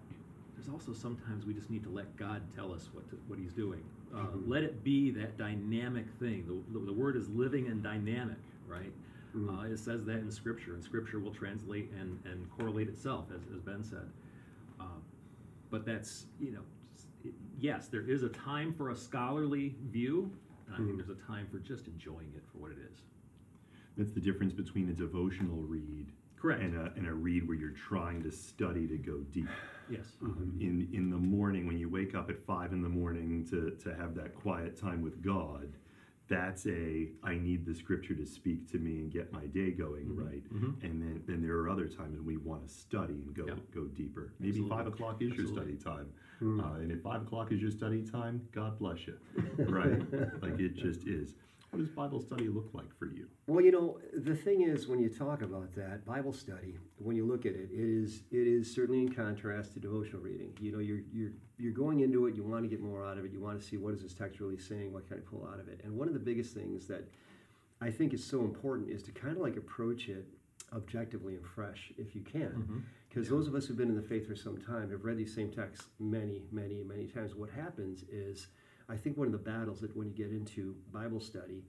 there's 0.56 0.68
also 0.70 0.92
sometimes 0.94 1.46
we 1.46 1.54
just 1.54 1.70
need 1.70 1.84
to 1.84 1.90
let 1.90 2.14
God 2.18 2.42
tell 2.54 2.74
us 2.74 2.90
what 2.94 3.10
to, 3.10 3.16
what 3.28 3.40
He's 3.40 3.54
doing. 3.54 3.84
Uh, 4.14 4.26
Mhm. 4.28 4.48
Let 4.48 4.64
it 4.64 4.84
be 4.84 5.10
that 5.12 5.38
dynamic 5.38 6.10
thing. 6.20 6.46
The, 6.46 6.78
the, 6.80 6.86
the 6.88 6.94
word 6.94 7.16
is 7.16 7.30
living 7.30 7.68
and 7.68 7.82
dynamic, 7.82 8.38
right? 8.68 8.92
Mhm. 9.36 9.48
Uh, 9.60 9.72
it 9.72 9.78
says 9.78 10.04
that 10.06 10.20
in 10.20 10.30
Scripture, 10.32 10.74
and 10.74 10.84
Scripture 10.84 11.20
will 11.20 11.34
translate 11.34 11.90
and, 12.00 12.20
and 12.26 12.50
correlate 12.52 12.90
itself, 12.90 13.28
as, 13.34 13.42
as 13.56 13.62
Ben 13.62 13.82
said. 13.84 14.10
Uh, 14.80 14.86
but 15.70 15.86
that's, 15.86 16.26
you 16.40 16.52
know, 16.52 16.64
yes, 17.62 17.88
there 17.88 18.02
is 18.02 18.24
a 18.24 18.30
time 18.30 18.74
for 18.74 18.90
a 18.90 18.96
scholarly 18.96 19.76
view, 19.86 20.32
and 20.66 20.76
I 20.76 20.78
think 20.80 20.90
Mhm. 20.92 20.98
there's 20.98 21.10
a 21.10 21.22
time 21.22 21.48
for 21.48 21.60
just 21.60 21.88
enjoying 21.88 22.34
it 22.36 22.44
for 22.52 22.58
what 22.58 22.72
it 22.72 22.78
is. 22.80 23.04
That's 23.98 24.12
the 24.12 24.20
difference 24.22 24.52
between 24.54 24.90
a 24.90 24.94
devotional 24.94 25.62
read 25.64 26.12
Correct. 26.38 26.62
and 26.64 26.76
a, 26.76 26.92
and 26.96 27.08
a 27.08 27.14
read 27.14 27.48
where 27.48 27.56
you're 27.58 27.70
trying 27.72 28.24
to 28.24 28.32
study 28.32 28.88
to 28.88 28.98
go 28.98 29.20
deep. 29.32 29.48
Yes. 29.90 30.18
Um, 30.22 30.56
in 30.60 30.88
in 30.94 31.10
the 31.10 31.18
morning 31.18 31.68
when 31.68 31.78
you 31.78 31.90
wake 31.90 32.16
up 32.16 32.30
at 32.30 32.40
five 32.46 32.72
in 32.74 32.82
the 32.82 32.90
morning 32.90 33.46
to 33.48 33.72
to 33.72 33.94
have 33.94 34.16
that 34.16 34.34
quiet 34.34 34.76
time 34.78 35.02
with 35.02 35.22
God, 35.22 35.74
that's 36.32 36.66
a 36.66 37.10
I 37.24 37.36
need 37.36 37.66
the 37.66 37.76
Scripture 37.76 38.16
to 38.16 38.26
speak 38.26 38.72
to 38.72 38.78
me 38.80 39.00
and 39.02 39.12
get 39.12 39.34
my 39.34 39.46
day 39.48 39.72
going 39.72 40.06
Mhm. 40.08 40.26
right. 40.26 40.44
Mhm. 40.54 40.82
And 40.84 41.02
then 41.02 41.22
then 41.28 41.42
there 41.42 41.58
are 41.60 41.70
other 41.70 41.88
times 41.90 42.16
when 42.18 42.26
we 42.26 42.38
want 42.38 42.64
to 42.66 42.70
study 42.74 43.22
and 43.26 43.34
go 43.36 43.46
Yeah. 43.48 43.56
go 43.74 43.86
deeper. 43.88 44.32
Maybe 44.40 44.50
Absolutely. 44.62 44.78
five 44.78 44.88
o'clock 44.88 45.22
is 45.22 45.32
Absolutely. 45.32 45.44
your 45.44 45.78
study 45.78 45.78
time, 45.84 46.08
Mm. 46.40 46.60
uh, 46.64 46.80
and 46.80 46.92
if 46.92 47.02
five 47.02 47.22
o'clock 47.24 47.52
is 47.52 47.62
your 47.62 47.70
study 47.72 48.02
time, 48.02 48.42
God 48.54 48.80
bless 48.80 49.06
you. 49.08 49.18
right? 49.70 50.42
like 50.42 50.58
it 50.60 50.74
just 50.76 51.06
is. 51.06 51.36
What 51.72 51.80
does 51.80 51.90
Bible 51.90 52.20
study 52.20 52.50
look 52.50 52.70
like 52.74 52.94
for 53.00 53.06
you? 53.06 53.28
Well, 53.48 53.64
you 53.64 53.72
know, 53.72 53.98
the 54.14 54.36
thing 54.36 54.62
is, 54.64 54.90
when 54.90 55.00
you 55.00 55.08
talk 55.08 55.42
about 55.42 55.74
that 55.76 56.06
Bible 56.06 56.34
study, 56.34 56.78
when 56.98 57.16
you 57.16 57.26
look 57.26 57.46
at 57.46 57.54
it, 57.54 57.70
it 57.72 57.80
is 57.80 58.24
it 58.30 58.46
is 58.46 58.74
certainly 58.74 59.00
in 59.00 59.14
contrast 59.14 59.74
to 59.74 59.80
devotional 59.80 60.22
reading. 60.22 60.52
You 60.60 60.74
know, 60.74 60.80
you're 60.80 61.00
you're 61.14 61.32
you're 61.58 61.72
going 61.72 62.02
into 62.02 62.26
it, 62.26 62.36
you 62.36 62.44
want 62.44 62.64
to 62.64 62.68
get 62.68 62.82
more 62.82 63.06
out 63.06 63.18
of 63.18 63.24
it, 63.24 63.32
you 63.32 63.40
want 63.40 63.58
to 63.58 63.66
see 63.66 63.78
what 63.78 63.94
is 63.94 64.02
this 64.02 64.14
text 64.14 64.42
really 64.42 64.58
saying, 64.58 64.92
what 64.92 65.08
can 65.08 65.18
I 65.18 65.22
pull 65.22 65.48
out 65.48 65.62
of 65.62 65.70
it. 65.70 65.80
And 65.86 65.98
one 65.98 66.10
of 66.10 66.14
the 66.14 66.20
biggest 66.20 66.54
things 66.54 66.88
that 66.88 67.10
I 67.80 67.90
think 67.90 68.14
is 68.14 68.22
so 68.22 68.42
important 68.42 68.90
is 68.90 69.02
to 69.04 69.14
kind 69.14 69.38
of 69.38 69.42
like 69.42 69.56
approach 69.56 70.10
it 70.10 70.26
objectively 70.74 71.36
and 71.36 71.46
fresh, 71.46 71.94
if 71.98 72.16
you 72.16 72.22
can. 72.22 72.68
Mhm. 72.70 72.82
Because 73.08 73.30
those 73.30 73.48
of 73.48 73.56
us 73.56 73.66
who've 73.66 73.78
been 73.78 73.90
in 73.90 73.96
the 73.96 74.02
faith 74.02 74.28
for 74.28 74.36
some 74.36 74.58
time 74.58 74.90
have 74.90 75.06
read 75.06 75.18
these 75.18 75.34
same 75.34 75.52
texts 75.52 75.88
many, 76.00 76.44
many, 76.52 76.84
many 76.84 77.08
times. 77.08 77.34
What 77.36 77.50
happens 77.50 78.04
is, 78.10 78.48
I 78.92 78.98
think 78.98 79.18
one 79.18 79.28
of 79.28 79.32
the 79.32 79.38
battles 79.40 79.80
that 79.82 79.96
when 79.96 80.08
you 80.08 80.14
get 80.14 80.32
into 80.32 80.76
Bible 80.92 81.22
study 81.22 81.64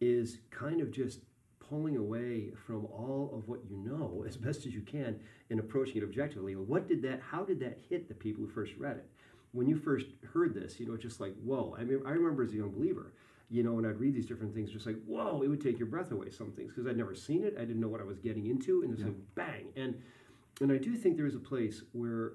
is 0.00 0.38
kind 0.50 0.80
of 0.82 0.90
just 0.90 1.20
pulling 1.58 1.96
away 1.96 2.50
from 2.66 2.84
all 2.86 3.32
of 3.34 3.48
what 3.48 3.60
you 3.68 3.76
know 3.78 4.24
as 4.28 4.36
best 4.36 4.66
as 4.66 4.74
you 4.74 4.82
can 4.82 5.18
and 5.50 5.58
approaching 5.58 5.96
it 5.96 6.02
objectively. 6.02 6.54
What 6.54 6.86
did 6.86 7.00
that? 7.02 7.20
How 7.20 7.44
did 7.44 7.58
that 7.60 7.78
hit 7.88 8.08
the 8.08 8.14
people 8.14 8.44
who 8.44 8.50
first 8.50 8.72
read 8.78 8.96
it? 8.98 9.08
When 9.52 9.66
you 9.66 9.76
first 9.76 10.06
heard 10.34 10.54
this, 10.54 10.78
you 10.78 10.86
know, 10.86 10.92
it's 10.94 11.02
just 11.02 11.18
like 11.20 11.34
whoa. 11.42 11.74
I 11.78 11.84
mean, 11.84 12.02
I 12.04 12.10
remember 12.10 12.42
as 12.42 12.52
a 12.52 12.56
young 12.56 12.70
believer, 12.72 13.12
you 13.48 13.62
know, 13.62 13.72
when 13.72 13.86
I'd 13.86 13.98
read 13.98 14.14
these 14.14 14.26
different 14.26 14.54
things, 14.54 14.70
just 14.70 14.84
like 14.86 15.02
whoa, 15.06 15.40
it 15.42 15.48
would 15.48 15.62
take 15.62 15.78
your 15.78 15.88
breath 15.88 16.12
away. 16.12 16.30
Some 16.30 16.52
things 16.52 16.72
because 16.74 16.86
I'd 16.86 16.98
never 16.98 17.14
seen 17.14 17.42
it, 17.42 17.54
I 17.56 17.60
didn't 17.60 17.80
know 17.80 17.88
what 17.88 18.02
I 18.02 18.04
was 18.04 18.18
getting 18.18 18.46
into, 18.46 18.82
and 18.82 18.92
it's 18.92 19.00
Yeah. 19.00 19.06
like 19.08 19.16
bang. 19.34 19.66
And 19.76 19.94
and 20.60 20.70
I 20.70 20.76
do 20.76 20.94
think 20.94 21.16
there 21.16 21.26
is 21.26 21.34
a 21.34 21.40
place 21.40 21.82
where 21.92 22.32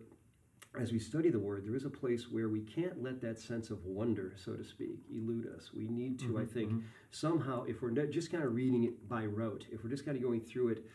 as 0.79 0.91
we 0.91 0.99
study 0.99 1.29
the 1.29 1.39
word, 1.39 1.65
there 1.65 1.75
is 1.75 1.83
a 1.83 1.89
place 1.89 2.31
where 2.31 2.47
we 2.47 2.61
can't 2.61 3.03
let 3.03 3.19
that 3.21 3.39
sense 3.39 3.69
of 3.69 3.85
wonder, 3.85 4.33
so 4.37 4.53
to 4.53 4.63
speak, 4.63 4.99
elude 5.13 5.47
us. 5.57 5.71
We 5.73 5.87
need 5.87 6.17
to, 6.19 6.37
I 6.39 6.43
Mhm, 6.43 6.49
think, 6.49 6.71
mhm. 6.71 6.83
somehow, 7.09 7.63
if 7.63 7.81
we're 7.81 7.91
just 8.07 8.31
kind 8.31 8.43
of 8.43 8.55
reading 8.55 8.85
it 8.85 9.07
by 9.09 9.25
rote, 9.25 9.67
if 9.71 9.83
we're 9.83 9.89
just 9.89 10.05
kind 10.05 10.15
of 10.15 10.23
going 10.23 10.39
through 10.41 10.69
it, 10.69 10.85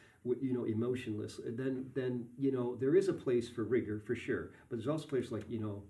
you 0.41 0.53
know, 0.53 0.65
emotionless, 0.65 1.41
then 1.47 1.89
then 1.95 2.27
you 2.37 2.51
know 2.51 2.75
there 2.77 2.97
is 2.97 3.09
a 3.09 3.13
place 3.13 3.49
for 3.49 3.63
rigor 3.63 4.01
for 4.01 4.17
sure. 4.17 4.51
But 4.69 4.77
there's 4.79 4.89
also 4.89 5.05
a 5.05 5.09
place 5.09 5.31
like 5.31 5.49
you 5.49 5.61
know, 5.61 5.85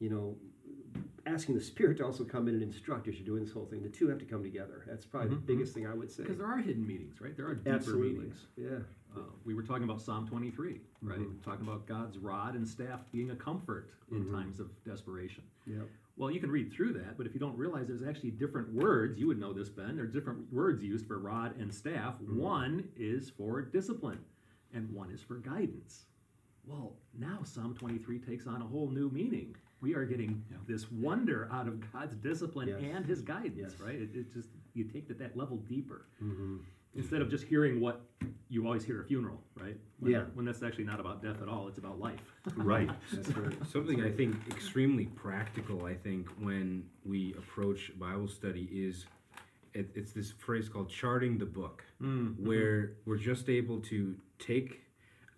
you 0.00 0.08
know, 0.10 0.36
asking 1.24 1.54
the 1.54 1.60
Spirit 1.60 1.98
to 1.98 2.04
also 2.04 2.24
come 2.24 2.48
in 2.48 2.54
and 2.54 2.62
instruct 2.64 3.06
as 3.06 3.14
you're 3.16 3.26
doing 3.26 3.44
this 3.44 3.52
whole 3.52 3.66
thing. 3.66 3.82
The 3.84 3.88
two 3.88 4.08
have 4.08 4.18
to 4.18 4.24
come 4.24 4.42
together. 4.42 4.82
That's 4.88 5.06
probably 5.06 5.28
Mhm, 5.36 5.46
the 5.46 5.52
biggest 5.54 5.72
thing 5.74 5.86
I 5.86 5.94
would 5.94 6.10
say. 6.10 6.22
Because 6.24 6.38
there 6.38 6.46
are 6.48 6.56
hidden 6.58 6.84
meanings, 6.84 7.20
right? 7.20 7.36
There 7.36 7.46
are 7.46 7.54
deeper 7.54 7.70
Absolutely, 7.74 8.14
meanings. 8.14 8.46
yeah. 8.56 8.78
Uh, 9.16 9.20
we 9.44 9.54
were 9.54 9.62
talking 9.62 9.84
about 9.84 10.00
Psalm 10.00 10.26
23, 10.26 10.80
right? 11.02 11.18
Mhm. 11.18 11.42
Talking 11.42 11.66
about 11.66 11.86
God's 11.86 12.18
rod 12.18 12.54
and 12.54 12.66
staff 12.68 13.00
being 13.12 13.30
a 13.30 13.36
comfort 13.36 13.90
in 14.10 14.24
Mhm. 14.26 14.30
times 14.30 14.60
of 14.60 14.70
desperation. 14.84 15.44
Yeah. 15.66 15.82
Well, 16.16 16.30
you 16.30 16.40
can 16.40 16.50
read 16.50 16.72
through 16.72 16.92
that, 16.94 17.16
but 17.16 17.26
if 17.26 17.34
you 17.34 17.40
don't 17.40 17.56
realize 17.56 17.86
there's 17.88 18.02
actually 18.02 18.30
different 18.32 18.72
words, 18.72 19.18
you 19.18 19.26
would 19.26 19.38
know 19.38 19.52
this, 19.52 19.68
Ben. 19.68 19.96
There 19.96 20.04
are 20.04 20.08
different 20.08 20.50
words 20.52 20.82
used 20.82 21.06
for 21.06 21.18
rod 21.18 21.56
and 21.58 21.72
staff. 21.72 22.20
Mm-hmm. 22.20 22.36
One 22.38 22.88
is 22.96 23.30
for 23.30 23.62
discipline, 23.62 24.24
and 24.72 24.90
one 24.92 25.10
is 25.10 25.22
for 25.22 25.36
guidance. 25.38 26.06
Well, 26.64 26.96
now 27.14 27.42
Psalm 27.42 27.74
23 27.74 28.18
takes 28.18 28.46
on 28.46 28.60
a 28.62 28.66
whole 28.66 28.90
new 28.90 29.10
meaning. 29.10 29.56
We 29.80 29.94
are 29.94 30.06
getting 30.06 30.42
this 30.66 30.90
wonder 30.90 31.48
out 31.52 31.68
of 31.68 31.92
God's 31.92 32.16
discipline 32.16 32.68
Yes. 32.68 32.82
and 32.82 33.04
His 33.06 33.20
guidance, 33.22 33.72
Yes. 33.72 33.80
right? 33.80 34.00
It, 34.00 34.14
it 34.16 34.32
just 34.32 34.48
you 34.74 34.84
take 34.84 35.08
it 35.10 35.18
that 35.18 35.36
level 35.36 35.58
deeper. 35.58 36.06
Mm-hmm. 36.96 37.02
instead 37.02 37.22
of 37.22 37.30
just 37.30 37.44
hearing 37.44 37.80
what 37.80 38.00
you 38.48 38.64
always 38.64 38.84
hear 38.84 38.98
at 39.00 39.04
a 39.04 39.08
funeral, 39.08 39.40
right? 39.54 39.76
When, 39.98 40.12
Yeah. 40.12 40.22
When 40.34 40.46
that's 40.46 40.62
actually 40.62 40.84
not 40.84 41.00
about 41.00 41.22
death 41.22 41.42
at 41.42 41.48
all; 41.48 41.68
it's 41.68 41.78
about 41.78 41.98
life. 42.00 42.20
Right. 42.56 42.88
That's 43.12 43.36
right. 43.36 43.54
Something 43.72 44.02
I 44.04 44.10
think 44.10 44.36
extremely 44.50 45.06
practical, 45.06 45.84
I 45.84 45.94
think, 45.94 46.28
when 46.40 46.84
we 47.04 47.34
approach 47.34 47.92
Bible 47.98 48.28
study 48.28 48.68
is 48.72 49.06
it, 49.74 49.90
it's 49.94 50.12
this 50.12 50.30
phrase 50.32 50.68
called 50.68 50.88
charting 50.88 51.38
the 51.38 51.44
book, 51.46 51.84
where 52.38 52.92
we're 53.04 53.18
just 53.18 53.48
able 53.48 53.80
to 53.80 54.16
take 54.38 54.80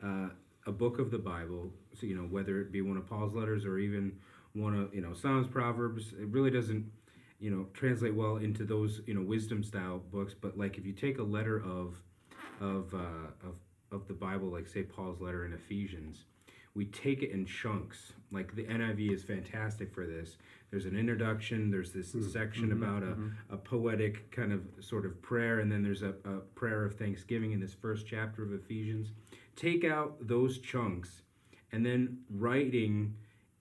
uh, 0.05 0.29
a 0.67 0.73
book 0.73 0.99
of 0.99 1.11
the 1.11 1.19
Bible, 1.19 1.73
so, 1.99 2.07
you 2.07 2.15
know, 2.15 2.23
whether 2.23 2.61
it 2.61 2.71
be 2.71 2.83
one 2.83 2.97
of 2.97 3.07
Paul's 3.09 3.35
letters 3.35 3.65
or 3.65 3.79
even 3.79 4.13
one 4.53 4.75
of, 4.79 4.95
you 4.95 5.01
know, 5.01 5.13
Psalms, 5.15 5.49
Proverbs, 5.49 6.13
it 6.21 6.29
really 6.29 6.51
doesn't, 6.51 6.85
you 7.39 7.51
know, 7.51 7.67
translate 7.73 8.15
well 8.15 8.37
into 8.37 8.65
those, 8.65 9.01
you 9.07 9.15
know, 9.15 9.23
wisdom 9.23 9.63
style 9.63 10.03
books. 10.11 10.35
But 10.39 10.59
like 10.59 10.79
if 10.79 10.87
you 10.87 10.93
take 10.93 11.19
a 11.19 11.23
letter 11.23 11.59
of, 11.59 11.95
of, 12.61 12.93
uh, 12.95 13.47
of, 13.47 13.55
of 13.93 14.09
the 14.09 14.15
Bible, 14.15 14.49
like 14.49 14.67
say 14.67 14.83
Paul's 14.83 15.21
letter 15.21 15.47
in 15.47 15.53
Ephesians, 15.53 16.25
we 16.75 16.85
take 16.87 17.23
it 17.23 17.31
in 17.31 17.47
chunks. 17.47 18.13
Like 18.31 18.55
the 18.55 18.65
NIV 18.65 19.13
is 19.13 19.25
fantastic 19.25 19.93
for 19.93 20.07
this. 20.07 20.37
There's 20.71 20.85
an 20.85 20.97
introduction, 20.97 21.71
there's 21.71 21.93
this 21.93 22.13
mm-hmm. 22.13 22.29
section 22.31 22.69
mm-hmm. 22.69 22.83
about 22.83 23.03
a, 23.03 23.07
mm-hmm. 23.07 23.55
a 23.55 23.57
poetic 23.57 24.31
kind 24.31 24.53
of 24.53 24.63
sort 24.81 25.07
of 25.07 25.21
prayer, 25.23 25.61
and 25.61 25.73
then 25.73 25.83
there's 25.83 26.03
a, 26.03 26.15
a 26.25 26.41
prayer 26.55 26.85
of 26.85 26.95
thanksgiving 26.95 27.53
in 27.53 27.61
this 27.61 27.73
first 27.73 28.07
chapter 28.07 28.43
of 28.43 28.53
Ephesians. 28.53 29.13
Take 29.57 29.85
out 29.85 30.17
those 30.21 30.59
chunks 30.59 31.23
and 31.73 31.85
then 31.85 32.19
writing 32.31 33.15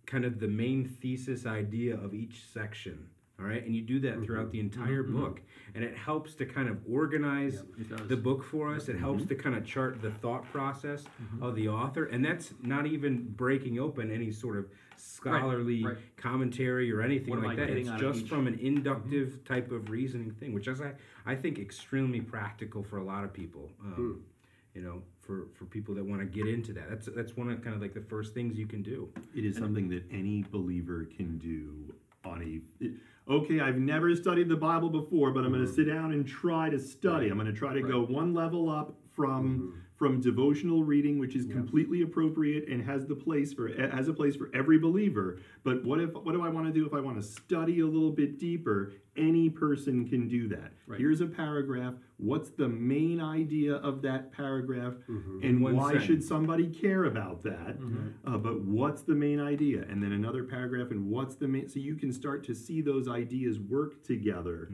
kind 0.06 0.26
of 0.26 0.40
the 0.40 0.48
main 0.48 0.86
thesis 0.86 1.46
idea 1.46 1.96
of 1.96 2.14
each 2.14 2.44
section. 2.54 3.08
All 3.40 3.46
right, 3.46 3.64
and 3.64 3.76
you 3.76 3.84
do 3.84 4.00
that 4.00 4.24
throughout 4.24 4.52
the 4.52 4.60
entire 4.60 5.04
book, 5.04 5.42
and 5.76 5.84
it 5.84 5.96
helps 5.96 6.34
to 6.36 6.46
kind 6.46 6.68
of 6.68 6.80
organize 6.90 7.64
It 7.80 7.88
does. 7.88 8.08
the 8.08 8.18
book 8.18 8.44
for 8.44 8.74
us. 8.74 8.90
It 8.90 8.98
helps 8.98 9.26
to 9.26 9.36
kind 9.36 9.56
of 9.56 9.64
chart 9.64 10.02
the 10.02 10.10
thought 10.10 10.44
process 10.52 11.04
of 11.40 11.56
the 11.56 11.70
author, 11.70 12.06
and 12.06 12.26
that's 12.26 12.54
not 12.64 12.88
even 12.88 13.28
breaking 13.36 13.80
open 13.80 14.12
any 14.12 14.32
sort 14.32 14.58
of 14.58 14.66
scholarly 14.96 15.84
right. 15.86 15.98
commentary 16.18 16.92
or 16.92 17.02
anything 17.02 17.40
like 17.44 17.58
that. 17.58 17.70
It's 17.70 17.92
just 18.00 18.28
from 18.28 18.48
an 18.48 18.58
inductive 18.60 19.44
type 19.46 19.72
of 19.72 19.90
reasoning 19.92 20.32
thing, 20.32 20.54
which 20.54 20.68
is 20.68 20.82
I, 20.82 20.94
I 21.26 21.36
think 21.36 21.60
extremely 21.60 22.22
practical 22.22 22.82
for 22.82 22.98
a 22.98 23.04
lot 23.04 23.24
of 23.24 23.34
people. 23.34 23.70
Um, 23.84 24.24
You 24.74 24.84
know, 24.84 25.02
for, 25.22 25.48
for 25.56 25.66
people 25.66 25.96
that 25.96 26.06
want 26.06 26.22
to 26.22 26.28
get 26.28 26.48
into 26.48 26.72
that, 26.74 26.88
that's 26.90 27.08
that's 27.16 27.36
one 27.36 27.50
of 27.50 27.64
kind 27.64 27.76
of 27.76 27.82
like 27.82 27.94
the 27.96 28.08
first 28.14 28.34
things 28.36 28.58
you 28.58 28.68
can 28.68 28.84
do. 28.84 29.10
It 29.36 29.44
is 29.44 29.58
something 29.58 29.90
that 29.90 30.04
any 30.12 30.44
believer 30.52 31.06
can 31.06 31.40
do 31.40 31.94
on 32.26 32.42
a. 32.42 33.32
okay, 33.32 33.60
I've 33.60 33.78
never 33.78 34.16
studied 34.16 34.50
the 34.50 34.56
Bible 34.56 34.90
before, 34.90 35.32
but 35.32 35.44
I'm 35.44 35.52
going 35.52 35.66
to 35.66 35.68
mm-hmm. 35.68 35.76
sit 35.76 35.94
down 35.94 36.12
and 36.12 36.28
try 36.28 36.70
to 36.70 36.80
study. 36.80 37.30
I'm 37.30 37.38
going 37.38 37.52
to 37.52 37.58
try 37.58 37.74
to 37.74 37.82
go 37.82 38.02
one 38.02 38.34
level 38.34 38.70
up 38.70 38.96
from 39.16 39.60
mm-hmm. 39.60 39.80
from 39.98 40.22
devotional 40.22 40.84
reading, 40.84 41.20
which 41.20 41.36
is 41.36 41.46
completely 41.46 42.04
appropriate 42.04 42.68
and 42.70 42.84
has 42.86 43.06
the 43.06 43.16
place 43.16 43.54
for 43.54 43.70
has 43.92 44.08
a 44.08 44.14
place 44.14 44.36
for 44.36 44.50
every 44.54 44.78
believer. 44.78 45.40
But 45.64 45.84
what 45.84 46.00
if 46.00 46.14
what 46.14 46.34
do 46.34 46.46
I 46.46 46.50
want 46.50 46.68
to 46.68 46.74
do 46.74 46.86
if 46.86 46.94
I 46.94 47.00
want 47.00 47.18
to 47.18 47.24
study 47.24 47.80
a 47.82 47.86
little 47.86 48.12
bit 48.12 48.40
deeper? 48.40 48.94
Any 49.18 49.50
person 49.50 50.08
can 50.08 50.28
do 50.28 50.48
that. 50.50 50.72
Right. 50.86 51.00
Here's 51.00 51.22
a 51.22 51.26
paragraph. 51.26 51.96
What's 52.18 52.50
the 52.52 52.68
main 52.68 53.20
idea 53.20 53.76
of 53.76 54.02
that 54.04 54.32
paragraph, 54.32 54.94
and 55.08 55.62
One 55.62 55.76
why 55.76 55.90
sentence. 55.90 56.06
should 56.06 56.24
somebody 56.24 56.68
care 56.68 57.06
about 57.06 57.44
that? 57.44 57.78
Uh, 58.26 58.38
but 58.38 58.62
what's 58.62 59.02
the 59.02 59.16
main 59.16 59.40
idea? 59.40 59.84
And 59.90 60.02
then 60.02 60.12
another 60.14 60.44
paragraph, 60.44 60.92
and 60.92 61.10
what's 61.10 61.36
the 61.36 61.48
main? 61.48 61.68
So 61.68 61.80
you 61.80 61.96
can 61.96 62.12
start 62.14 62.44
to 62.46 62.56
see 62.56 62.82
those 62.82 63.08
ideas 63.08 63.60
work 63.60 64.04
together, 64.04 64.70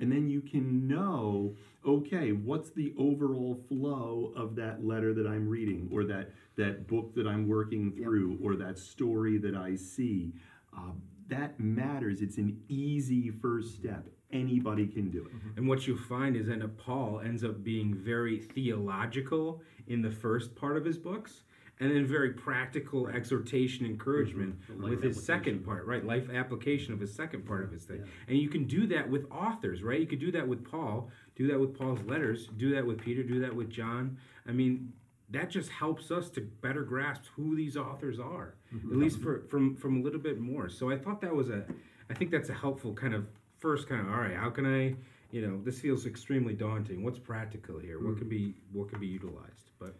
and 0.00 0.10
then 0.10 0.28
you 0.28 0.40
can 0.40 0.88
know, 0.88 1.54
okay, 1.86 2.32
what's 2.32 2.70
the 2.70 2.92
overall 2.98 3.62
flow 3.68 4.32
of 4.36 4.56
that 4.56 4.84
letter 4.84 5.14
that 5.14 5.26
I'm 5.26 5.48
reading, 5.48 5.88
or 5.92 6.04
that 6.04 6.30
that 6.56 6.86
book 6.86 7.14
that 7.14 7.26
I'm 7.26 7.48
working 7.48 7.92
through, 7.92 8.38
or 8.42 8.56
that 8.56 8.78
story 8.78 9.38
that 9.38 9.54
I 9.54 9.76
see. 9.76 10.32
Uh, 10.76 10.92
that 11.32 11.58
matters. 11.58 12.20
It's 12.20 12.38
an 12.38 12.60
easy 12.68 13.30
first 13.30 13.76
step. 13.76 14.06
Anybody 14.32 14.86
can 14.86 15.10
do 15.10 15.26
it. 15.26 15.34
Mm-hmm. 15.34 15.58
And 15.58 15.68
what 15.68 15.86
you 15.86 15.96
find 15.96 16.36
is 16.36 16.46
that 16.46 16.78
Paul 16.78 17.20
ends 17.20 17.44
up 17.44 17.62
being 17.62 17.94
very 17.94 18.38
theological 18.38 19.62
in 19.88 20.02
the 20.02 20.10
first 20.10 20.54
part 20.54 20.76
of 20.76 20.84
his 20.84 20.96
books, 20.96 21.42
and 21.80 21.90
then 21.90 22.06
very 22.06 22.30
practical 22.30 23.08
exhortation, 23.08 23.84
encouragement 23.84 24.54
The 24.68 24.74
life 24.74 24.90
with 24.90 25.02
his 25.02 25.24
second 25.24 25.64
part, 25.64 25.84
right? 25.86 26.04
Life 26.04 26.30
application 26.32 26.92
of 26.92 27.00
his 27.00 27.14
second 27.14 27.46
part 27.46 27.64
of 27.64 27.72
his 27.72 27.84
thing. 27.84 28.04
And 28.28 28.38
you 28.38 28.48
can 28.48 28.64
do 28.64 28.86
that 28.88 29.08
with 29.08 29.26
authors, 29.30 29.82
right? 29.82 30.00
You 30.00 30.06
could 30.06 30.20
do 30.20 30.30
that 30.32 30.46
with 30.46 30.64
Paul, 30.64 31.10
do 31.34 31.46
that 31.48 31.58
with 31.58 31.76
Paul's 31.76 32.02
letters, 32.06 32.48
do 32.56 32.74
that 32.74 32.86
with 32.86 33.00
Peter, 33.00 33.22
do 33.22 33.40
that 33.40 33.54
with 33.54 33.68
John. 33.68 34.16
I 34.46 34.52
mean, 34.52 34.92
that 35.32 35.50
just 35.50 35.70
helps 35.70 36.10
us 36.10 36.30
to 36.30 36.40
better 36.60 36.82
grasp 36.82 37.22
who 37.34 37.56
these 37.56 37.76
authors 37.76 38.18
are, 38.20 38.54
at 38.92 38.96
least 38.96 39.18
for, 39.20 39.42
from 39.50 39.74
from 39.76 39.92
a 40.00 40.02
little 40.02 40.20
bit 40.20 40.38
more. 40.40 40.68
So 40.68 40.90
I 40.90 40.96
thought 40.96 41.20
that 41.22 41.34
was 41.34 41.48
a, 41.50 41.64
I 42.10 42.14
think 42.14 42.30
that's 42.30 42.50
a 42.50 42.54
helpful 42.54 42.92
kind 42.94 43.14
of 43.14 43.26
first 43.58 43.88
kind 43.88 44.00
of 44.00 44.08
all 44.12 44.20
right. 44.20 44.36
How 44.36 44.50
can 44.50 44.66
I, 44.66 44.94
you 45.30 45.40
know, 45.46 45.60
this 45.64 45.80
feels 45.80 46.06
extremely 46.06 46.54
daunting. 46.54 47.02
What's 47.02 47.18
practical 47.18 47.78
here? 47.78 47.98
What 48.04 48.18
can 48.18 48.28
be 48.28 48.54
what 48.72 48.88
can 48.90 49.00
be 49.00 49.06
utilized? 49.06 49.70
But 49.78 49.94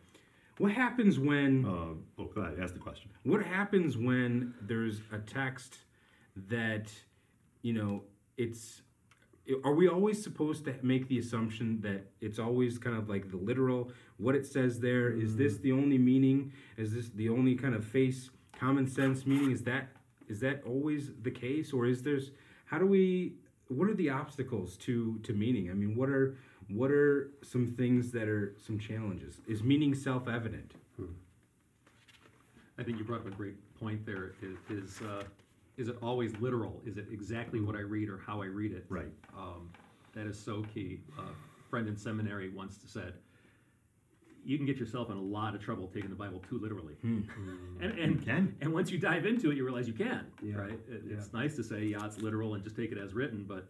what 0.59 0.73
happens 0.73 1.19
when? 1.19 1.65
Uh, 1.65 2.21
oh, 2.21 2.27
go 2.35 2.43
ahead. 2.43 2.59
Ask 2.63 2.75
the 2.75 2.81
question. 2.81 3.11
What 3.25 3.43
happens 3.43 3.97
when 3.97 4.55
there's 4.61 5.01
a 5.13 5.19
text 5.19 5.79
that, 6.49 6.93
you 7.63 7.73
know, 7.73 8.03
it's. 8.37 8.83
Are 9.65 9.75
we 9.75 9.89
always 9.89 10.23
supposed 10.23 10.65
to 10.67 10.75
make 10.83 11.09
the 11.09 11.19
assumption 11.19 11.81
that 11.81 12.13
it's 12.21 12.39
always 12.39 12.79
kind 12.79 12.97
of 12.97 13.09
like 13.09 13.29
the 13.29 13.37
literal, 13.37 13.91
what 14.23 14.35
it 14.35 14.47
says 14.47 14.81
there? 14.81 15.11
Is 15.11 15.37
this 15.37 15.59
the 15.59 15.73
only 15.73 15.99
meaning? 15.99 16.53
Is 16.77 16.95
this 16.95 17.09
the 17.11 17.29
only 17.29 17.55
kind 17.55 17.75
of 17.75 17.85
face 17.85 18.31
common 18.59 18.87
sense 18.87 19.27
meaning? 19.27 19.51
Is 19.51 19.63
that 19.65 19.89
is 20.29 20.41
that 20.41 20.63
always 20.65 21.11
the 21.23 21.31
case, 21.31 21.73
or 21.73 21.87
is 21.87 22.03
there's 22.03 22.31
how 22.67 22.79
do 22.79 22.87
we? 22.87 23.35
What 23.69 23.89
are 23.89 23.95
the 23.95 24.11
obstacles 24.11 24.77
to 24.79 25.19
to 25.25 25.33
meaning? 25.33 25.71
I 25.71 25.75
mean, 25.75 25.97
what 25.97 26.09
are 26.09 26.37
what 26.69 26.91
are 26.91 27.31
some 27.43 27.67
things 27.67 28.13
that 28.13 28.29
are 28.29 28.55
some 28.65 28.79
challenges? 28.79 29.41
Is 29.47 29.63
meaning 29.63 29.95
self 29.95 30.29
evident? 30.29 30.75
I 32.79 32.83
think 32.83 32.99
you 32.99 33.05
brought 33.05 33.21
up 33.21 33.27
a 33.27 33.31
great 33.31 33.57
point 33.79 34.05
there. 34.07 34.33
Is 34.43 34.57
is, 34.71 35.01
uh, 35.03 35.25
is 35.77 35.89
it 35.89 35.97
always 36.03 36.37
literal? 36.41 36.81
Is 36.87 36.97
it 36.97 37.07
exactly 37.11 37.61
what 37.61 37.77
I 37.77 37.81
read 37.81 38.09
or 38.09 38.19
how 38.19 38.43
I 38.43 38.47
read 38.47 38.73
it? 38.73 38.85
Right. 38.89 39.13
Um, 39.37 39.71
that 40.15 40.27
is 40.27 40.39
so 40.39 40.65
key. 40.75 41.01
A 41.19 41.23
friend 41.71 41.89
in 41.89 41.97
seminary 41.97 42.51
once 42.51 42.79
said, 42.87 43.15
"You 44.45 44.57
can 44.57 44.67
get 44.67 44.77
yourself 44.79 45.11
in 45.11 45.17
a 45.17 45.21
lot 45.23 45.55
of 45.55 45.61
trouble 45.61 45.89
taking 45.89 46.11
the 46.11 46.17
Bible 46.17 46.41
too 46.49 46.59
literally." 46.59 46.95
Hmm. 47.03 47.21
Hmm. 47.21 47.83
And 47.83 47.99
and 47.99 48.13
You 48.21 48.27
can. 48.27 48.57
and 48.61 48.73
once 48.73 48.91
you 48.91 48.99
dive 48.99 49.27
into 49.27 49.51
it, 49.51 49.57
you 49.57 49.65
realize 49.65 49.87
you 49.89 49.95
can. 49.95 50.27
Yeah. 50.43 50.57
Right? 50.57 50.79
It, 50.89 51.03
It's 51.11 51.33
nice 51.33 51.57
to 51.57 51.65
say, 51.65 51.85
"Yeah, 51.85 52.05
it's 52.07 52.19
literal," 52.21 52.55
and 52.55 52.63
just 52.65 52.77
take 52.77 52.93
it 52.93 52.99
as 52.99 53.15
written. 53.15 53.45
But 53.49 53.69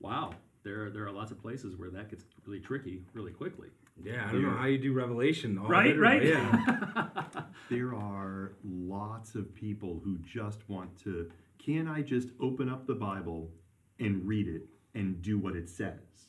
wow, 0.00 0.34
there 0.62 0.90
there 0.90 1.06
are 1.06 1.12
lots 1.12 1.30
of 1.30 1.40
places 1.40 1.76
where 1.76 1.90
that 1.90 2.10
gets 2.10 2.24
really 2.46 2.60
tricky 2.60 3.02
really 3.14 3.32
quickly. 3.32 3.68
Yeah, 4.02 4.26
I 4.28 4.32
don't 4.32 4.42
know 4.42 4.50
how 4.50 4.66
you 4.66 4.78
do 4.78 4.92
Revelation. 4.92 5.58
all 5.58 5.68
Right, 5.68 5.96
literal, 5.96 6.02
right. 6.10 6.24
Yeah. 6.24 7.42
There 7.68 7.94
are 7.94 8.52
lots 8.64 9.34
of 9.34 9.52
people 9.54 10.00
who 10.04 10.18
just 10.18 10.66
want 10.70 10.96
to, 11.02 11.30
can 11.58 11.86
I 11.88 12.00
just 12.02 12.28
open 12.40 12.68
up 12.70 12.86
the 12.86 12.94
Bible 12.94 13.50
and 13.98 14.26
read 14.26 14.48
it 14.48 14.62
and 14.94 15.20
do 15.20 15.36
what 15.38 15.54
it 15.56 15.68
says? 15.68 16.28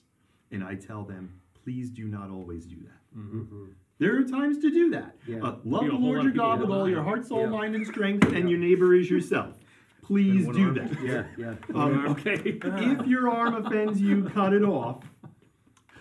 And 0.52 0.64
I 0.64 0.76
tell 0.76 1.04
them, 1.04 1.39
please 1.64 1.90
do 1.90 2.06
not 2.08 2.30
always 2.30 2.66
do 2.66 2.78
that. 2.78 3.74
There 4.00 4.18
are 4.18 4.24
times 4.24 4.60
to 4.60 4.72
do 4.72 4.90
that. 4.92 5.16
Yeah. 5.28 5.38
Uh, 5.44 5.56
love 5.66 5.82
the 5.84 5.88
know, 5.90 5.96
a 5.96 5.98
whole 5.98 6.02
Lord 6.12 6.24
your 6.24 6.32
God 6.34 6.62
with 6.62 6.70
all 6.72 6.88
your 6.90 7.04
heart, 7.04 7.26
soul, 7.26 7.42
Yeah. 7.42 7.50
mind, 7.50 7.76
and 7.76 7.86
strength, 7.86 8.32
and 8.32 8.50
your 8.50 8.60
neighbor 8.60 8.96
is 8.96 9.10
yourself. 9.10 9.58
Please 10.02 10.48
do 10.48 10.68
arm. 10.68 10.74
that. 10.76 11.04
Yeah, 11.04 11.24
yeah. 11.38 11.56
Um, 11.76 12.08
Okay. 12.08 12.34
if 12.64 13.06
your 13.08 13.30
arm 13.30 13.56
offends 13.66 14.00
you, 14.02 14.24
cut 14.30 14.54
it 14.54 14.64
off. 14.64 15.04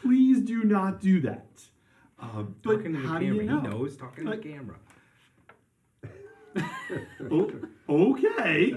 Please 0.01 0.41
do 0.43 0.63
not 0.65 1.01
do 1.01 1.21
that. 1.23 1.47
Uh, 2.21 2.45
but 2.63 2.77
talking 2.77 2.95
to 2.95 3.01
the 3.03 3.09
how 3.09 3.19
do 3.19 3.27
you 3.27 3.43
know? 3.43 3.61
He 3.61 3.69
knows 3.69 3.97
talking 3.97 4.25
to 4.27 4.31
the 4.31 4.37
camera. 4.39 4.77
Oh, 7.31 7.51
okay. 7.91 8.75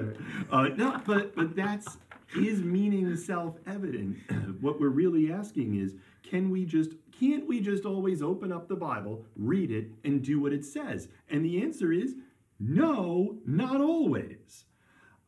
Uh, 0.51 0.69
no, 0.75 1.01
but 1.05 1.35
but 1.35 1.55
that's 1.55 1.97
is 2.35 2.63
meaning 2.63 3.15
self-evident. 3.15 4.17
what 4.61 4.79
we're 4.79 4.89
really 4.89 5.31
asking 5.31 5.75
is, 5.75 5.95
can 6.23 6.49
we 6.49 6.65
just 6.65 6.91
can't 7.19 7.47
we 7.47 7.59
just 7.59 7.85
always 7.85 8.23
open 8.23 8.51
up 8.51 8.67
the 8.67 8.75
Bible, 8.75 9.23
read 9.35 9.69
it, 9.69 9.91
and 10.03 10.23
do 10.23 10.39
what 10.39 10.53
it 10.53 10.65
says? 10.65 11.07
And 11.29 11.45
the 11.45 11.61
answer 11.61 11.91
is 11.91 12.15
no, 12.59 13.37
not 13.45 13.81
always. 13.81 14.65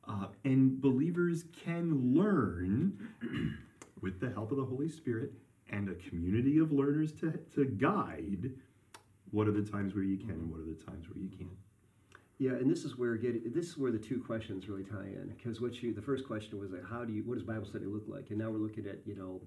Uh, 0.08 0.28
and 0.44 0.82
believers 0.82 1.46
can 1.64 2.14
learn 2.14 3.10
with 4.02 4.20
the 4.20 4.30
help 4.30 4.52
of 4.52 4.58
the 4.58 4.66
Holy 4.66 4.90
Spirit 4.90 5.32
and 5.70 5.90
a 5.90 5.96
community 5.96 6.60
of 6.60 6.72
learners 6.72 7.12
to, 7.14 7.32
to 7.56 7.66
guide 7.66 8.52
what 9.32 9.48
are 9.48 9.52
the 9.52 9.64
times 9.64 9.96
where 9.96 10.04
you 10.04 10.18
can 10.18 10.32
and 10.32 10.52
what 10.52 10.60
are 10.60 10.66
the 10.66 10.84
times 10.86 11.08
where 11.10 11.18
you 11.18 11.30
can't. 11.30 11.50
Yeah, 12.44 12.58
and 12.60 12.70
this 12.70 12.84
is 12.84 12.98
where 12.98 13.16
get 13.16 13.54
this 13.54 13.68
is 13.70 13.78
where 13.78 13.90
the 13.90 13.98
two 13.98 14.20
questions 14.20 14.68
really 14.68 14.84
tie 14.84 15.06
in 15.06 15.34
because 15.38 15.62
what 15.62 15.82
you 15.82 15.94
the 15.94 16.02
first 16.02 16.28
question 16.28 16.60
was 16.60 16.72
like 16.72 16.84
how 16.84 17.06
do 17.06 17.14
you 17.14 17.24
what 17.24 17.36
does 17.36 17.44
Bible 17.44 17.66
study 17.66 17.86
look 17.86 18.04
like 18.06 18.32
and 18.32 18.38
now 18.38 18.50
we're 18.50 18.58
looking 18.58 18.86
at 18.86 18.98
you 19.06 19.16
know 19.16 19.42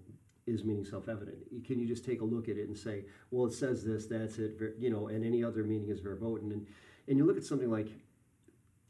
is 0.47 0.65
meaning 0.65 0.83
self-evident. 0.83 1.37
Can 1.67 1.79
you 1.79 1.87
just 1.87 2.07
take 2.07 2.23
a 2.23 2.25
look 2.25 2.49
at 2.49 2.57
it 2.57 2.69
and 2.69 2.79
say, 2.79 3.05
well, 3.31 3.47
it 3.47 3.53
says 3.53 3.85
this, 3.85 4.07
that's 4.07 4.39
it, 4.39 4.59
you 4.79 4.89
know, 4.89 5.09
and 5.09 5.25
any 5.27 5.43
other 5.45 5.65
meaning 5.65 5.91
is 5.91 6.01
verboten. 6.01 6.53
And 6.53 6.67
and 7.07 7.19
you 7.19 7.27
look 7.27 7.37
at 7.37 7.45
something 7.45 7.71
like 7.71 7.89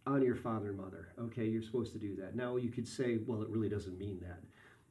honor 0.07 0.25
your 0.25 0.37
father 0.37 0.69
and 0.69 0.79
mother. 0.79 1.09
Okay, 1.19 1.47
you're 1.47 1.63
supposed 1.63 1.93
to 1.95 1.99
do 1.99 2.15
that. 2.17 2.37
Now 2.37 2.57
you 2.59 2.71
could 2.71 2.87
say, 2.87 3.19
well, 3.27 3.43
it 3.43 3.49
really 3.49 3.69
doesn't 3.69 3.99
mean 3.99 4.21
that, 4.21 4.39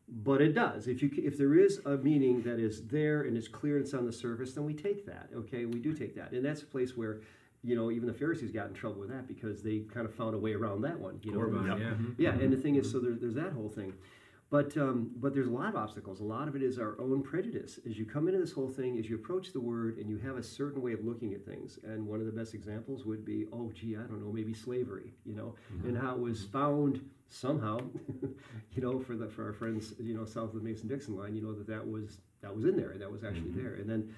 but 0.09 0.41
it 0.41 0.53
does. 0.53 0.89
If 0.89 1.01
you 1.01 1.09
if 1.15 1.37
there 1.37 1.55
is 1.55 1.79
a 1.85 1.95
meaning 1.95 2.41
that 2.41 2.59
is 2.59 2.85
there 2.87 3.21
and 3.21 3.37
it's 3.37 3.47
clear 3.47 3.77
and 3.77 3.85
it's 3.85 3.93
on 3.93 4.05
the 4.05 4.11
surface, 4.11 4.51
then 4.51 4.65
we 4.65 4.73
take 4.73 5.05
that. 5.05 5.29
Okay, 5.33 5.63
we 5.63 5.79
do 5.79 5.93
take 5.93 6.15
that, 6.15 6.33
and 6.33 6.43
that's 6.43 6.63
a 6.63 6.67
place 6.67 6.97
where. 6.97 7.21
You 7.65 7.75
know, 7.75 7.91
even 7.91 8.07
the 8.07 8.13
Pharisees 8.13 8.51
got 8.51 8.67
in 8.67 8.73
trouble 8.73 8.99
with 8.99 9.09
that 9.09 9.27
because 9.27 9.63
they 9.63 9.79
kind 9.93 10.05
of 10.05 10.13
found 10.13 10.35
a 10.35 10.37
way 10.37 10.53
around 10.53 10.81
that 10.81 10.99
one. 10.99 11.19
You 11.23 11.31
know, 11.31 11.39
Corban, 11.39 11.65
Yep. 11.65 11.79
yeah. 11.79 11.85
Mm-hmm. 11.85 12.21
yeah, 12.21 12.29
and 12.29 12.39
the 12.39 12.45
mm-hmm. 12.47 12.61
thing 12.61 12.75
is, 12.75 12.91
so 12.91 12.97
mm-hmm. 12.97 13.07
there, 13.07 13.15
there's 13.19 13.33
that 13.35 13.53
whole 13.53 13.69
thing. 13.69 13.93
But 14.51 14.77
um, 14.77 15.11
but 15.17 15.33
there's 15.33 15.47
a 15.47 15.51
lot 15.51 15.69
of 15.69 15.75
obstacles. 15.75 16.19
A 16.19 16.23
lot 16.23 16.47
of 16.47 16.55
it 16.55 16.61
is 16.61 16.77
our 16.77 16.95
own 16.99 17.23
prejudice. 17.23 17.79
As 17.85 17.97
you 17.97 18.05
come 18.05 18.27
into 18.27 18.39
this 18.39 18.51
whole 18.51 18.69
thing, 18.69 18.97
as 18.99 19.09
you 19.09 19.15
approach 19.15 19.51
the 19.51 19.59
word, 19.59 19.97
and 19.97 20.07
you 20.07 20.17
have 20.19 20.37
a 20.37 20.43
certain 20.43 20.81
way 20.81 20.93
of 20.93 21.03
looking 21.03 21.33
at 21.33 21.43
things. 21.43 21.79
And 21.83 22.05
one 22.05 22.19
of 22.19 22.27
the 22.27 22.31
best 22.31 22.53
examples 22.53 23.05
would 23.05 23.25
be, 23.25 23.47
oh, 23.51 23.71
gee, 23.73 23.95
I 23.95 24.01
don't 24.01 24.23
know, 24.23 24.31
maybe 24.31 24.53
slavery. 24.53 25.13
You 25.25 25.35
know, 25.35 25.55
and 25.83 25.97
how 25.97 26.13
it 26.13 26.19
was 26.19 26.43
found 26.43 27.01
somehow. 27.27 27.79
you 28.75 28.81
know, 28.83 28.99
for 28.99 29.15
the 29.15 29.27
for 29.27 29.45
our 29.45 29.53
friends, 29.53 29.95
you 29.99 30.13
know, 30.15 30.25
south 30.25 30.53
of 30.53 30.55
the 30.55 30.69
Mason-Dixon 30.69 31.17
line, 31.17 31.35
you 31.35 31.41
know 31.41 31.53
that 31.53 31.67
that 31.67 31.85
was 31.85 32.19
that 32.41 32.55
was 32.55 32.65
in 32.65 32.77
there. 32.77 32.91
And 32.91 33.01
that 33.01 33.11
was 33.11 33.23
actually 33.23 33.51
there. 33.51 33.73
And 33.73 33.89
then 33.89 34.13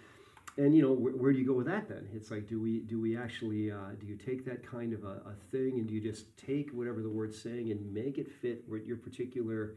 and 0.57 0.75
you 0.75 0.81
know 0.81 0.91
where, 0.93 1.13
where 1.13 1.31
do 1.31 1.39
you 1.39 1.45
go 1.45 1.53
with 1.53 1.67
that 1.67 1.87
then? 1.87 2.07
It's 2.13 2.31
like 2.31 2.47
do 2.47 2.59
we 2.59 2.79
do 2.81 2.99
we 2.99 3.15
actually 3.17 3.71
uh, 3.71 3.91
do 3.99 4.07
you 4.07 4.15
take 4.15 4.45
that 4.45 4.65
kind 4.65 4.93
of 4.93 5.03
a, 5.03 5.21
a 5.29 5.33
thing 5.51 5.79
and 5.79 5.87
do 5.87 5.93
you 5.93 6.01
just 6.01 6.35
take 6.37 6.71
whatever 6.71 7.01
the 7.01 7.09
word's 7.09 7.39
saying 7.41 7.71
and 7.71 7.93
make 7.93 8.17
it 8.17 8.29
fit 8.31 8.63
what 8.67 8.85
your 8.85 8.97
particular 8.97 9.75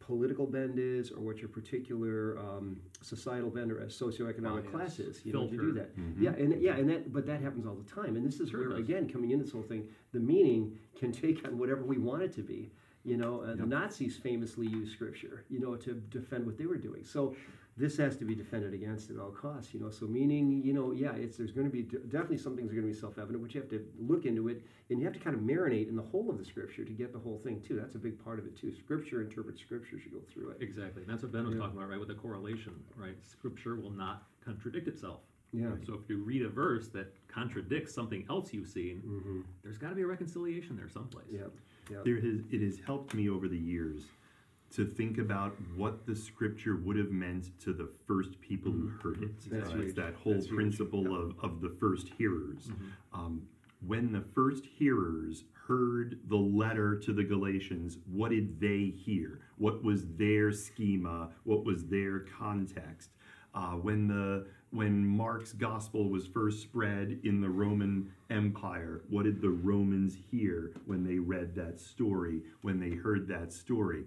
political 0.00 0.46
bend 0.46 0.78
is 0.78 1.10
or 1.10 1.20
what 1.20 1.38
your 1.38 1.48
particular 1.48 2.38
um, 2.38 2.78
societal 3.00 3.48
bend 3.48 3.72
or 3.72 3.76
socioeconomic 3.86 4.64
Bias, 4.64 4.70
class 4.70 4.98
is 4.98 5.24
you 5.24 5.32
know 5.32 5.46
do 5.46 5.54
you 5.54 5.60
do 5.60 5.74
filter. 5.74 5.90
that. 5.96 6.22
Yeah 6.22 6.30
and 6.32 6.60
yeah 6.60 6.76
and 6.76 6.88
that 6.90 7.10
but 7.12 7.24
that 7.26 7.40
happens 7.40 7.66
all 7.66 7.74
the 7.74 7.90
time. 7.90 8.16
And 8.16 8.26
this 8.26 8.38
is 8.40 8.50
Sure 8.50 8.60
where 8.60 8.68
does. 8.70 8.78
again 8.80 9.08
coming 9.08 9.30
in 9.30 9.38
this 9.40 9.52
whole 9.52 9.62
thing 9.62 9.88
the 10.12 10.20
meaning 10.20 10.76
can 10.98 11.10
take 11.22 11.46
on 11.46 11.58
whatever 11.58 11.82
we 11.84 11.96
want 11.98 12.22
it 12.22 12.34
to 12.34 12.42
be 12.42 12.70
you 13.06 13.16
know? 13.18 13.42
Uh, 13.42 13.54
the 13.54 13.66
nazis 13.66 14.16
famously 14.16 14.66
used 14.66 14.92
scripture 14.92 15.44
you 15.48 15.60
know 15.60 15.74
to 15.76 15.94
defend 15.94 16.44
what 16.44 16.58
they 16.58 16.66
were 16.66 16.76
doing. 16.76 17.04
So 17.04 17.34
this 17.76 17.96
has 17.96 18.16
to 18.16 18.24
be 18.24 18.34
defended 18.34 18.72
against 18.72 19.10
at 19.10 19.18
all 19.18 19.30
costs 19.30 19.74
you 19.74 19.80
know 19.80 19.90
so 19.90 20.06
meaning 20.06 20.62
you 20.64 20.72
know 20.72 20.92
yeah 20.92 21.12
it's 21.14 21.36
there's 21.36 21.50
going 21.52 21.66
to 21.66 21.72
be 21.72 21.82
definitely 21.82 22.38
some 22.38 22.54
things 22.56 22.70
are 22.70 22.74
going 22.74 22.86
to 22.86 22.92
be 22.92 22.98
self-evident 22.98 23.42
but 23.42 23.52
you 23.54 23.60
have 23.60 23.68
to 23.70 23.84
look 23.98 24.24
into 24.26 24.48
it 24.48 24.62
and 24.90 24.98
you 25.00 25.04
have 25.04 25.12
to 25.14 25.18
kind 25.20 25.34
of 25.34 25.42
marinate 25.42 25.88
in 25.88 25.96
the 25.96 26.02
whole 26.02 26.30
of 26.30 26.38
the 26.38 26.44
scripture 26.44 26.84
to 26.84 26.92
get 26.92 27.12
the 27.12 27.18
whole 27.18 27.40
thing 27.42 27.60
too 27.66 27.74
that's 27.76 27.94
a 27.96 27.98
big 27.98 28.22
part 28.24 28.38
of 28.38 28.46
it 28.46 28.56
too 28.56 28.72
scripture 28.72 29.22
interprets 29.22 29.60
scripture 29.60 29.96
as 29.96 30.04
you 30.04 30.10
go 30.12 30.20
through 30.32 30.50
it 30.50 30.56
Exactly. 30.60 31.02
And 31.02 31.10
that's 31.10 31.22
what 31.22 31.32
Ben 31.32 31.44
was 31.44 31.54
Yeah. 31.54 31.60
talking 31.62 31.76
about, 31.76 31.90
right? 31.90 31.98
With 31.98 32.08
the 32.08 32.14
correlation, 32.14 32.72
right? 32.96 33.16
Scripture 33.24 33.74
will 33.76 33.90
not 33.90 34.26
contradict 34.44 34.86
itself. 34.88 35.20
yeah 35.52 35.70
So 35.86 35.94
if 35.94 36.08
you 36.08 36.18
read 36.18 36.42
a 36.42 36.48
verse 36.48 36.88
that 36.88 37.12
contradicts 37.28 37.92
something 37.94 38.24
else 38.30 38.52
you've 38.54 38.68
seen, 38.68 39.02
mm-hmm. 39.04 39.40
there's 39.62 39.78
got 39.78 39.88
to 39.90 39.94
be 39.94 40.02
a 40.02 40.06
reconciliation 40.06 40.76
there 40.76 40.88
someplace. 40.88 41.26
yeah 41.30 41.40
yeah 41.90 41.98
There 42.04 42.16
has 42.20 42.40
it 42.50 42.60
has 42.62 42.78
helped 42.86 43.14
me 43.14 43.28
over 43.28 43.48
the 43.48 43.58
years 43.58 44.02
to 44.74 44.84
think 44.84 45.18
about 45.18 45.54
what 45.76 46.04
the 46.04 46.16
scripture 46.16 46.76
would 46.76 46.96
have 46.96 47.10
meant 47.12 47.58
to 47.60 47.72
the 47.72 47.88
first 48.06 48.40
people 48.40 48.72
who 48.72 48.88
heard 49.02 49.22
it. 49.22 49.30
That's 49.50 49.70
uh, 49.70 49.78
it's 49.78 49.94
that 49.94 50.14
whole 50.14 50.34
That's 50.34 50.48
principle 50.48 51.04
Yeah. 51.04 51.18
of, 51.18 51.34
of 51.42 51.60
the 51.60 51.70
first 51.80 52.08
hearers. 52.18 52.70
Um, 53.12 53.42
when 53.86 54.10
the 54.12 54.22
first 54.34 54.64
hearers 54.66 55.44
heard 55.68 56.18
the 56.28 56.36
letter 56.36 56.96
to 56.96 57.12
the 57.12 57.22
Galatians, 57.22 57.98
what 58.10 58.30
did 58.30 58.58
they 58.60 58.92
hear? 58.96 59.40
What 59.58 59.84
was 59.84 60.06
their 60.16 60.50
schema? 60.52 61.30
What 61.44 61.64
was 61.64 61.86
their 61.86 62.20
context? 62.20 63.10
Uh, 63.54 63.72
when 63.72 64.08
the 64.08 64.46
when 64.70 65.06
Mark's 65.06 65.52
gospel 65.52 66.08
was 66.08 66.26
first 66.26 66.60
spread 66.60 67.20
in 67.22 67.40
the 67.40 67.48
Roman 67.48 68.10
Empire, 68.28 69.02
what 69.08 69.22
did 69.22 69.40
the 69.40 69.50
Romans 69.50 70.16
hear 70.32 70.72
when 70.86 71.04
they 71.04 71.20
read 71.20 71.54
that 71.54 71.78
story? 71.78 72.42
When 72.62 72.80
they 72.80 72.90
heard 72.96 73.28
that 73.28 73.52
story? 73.52 74.02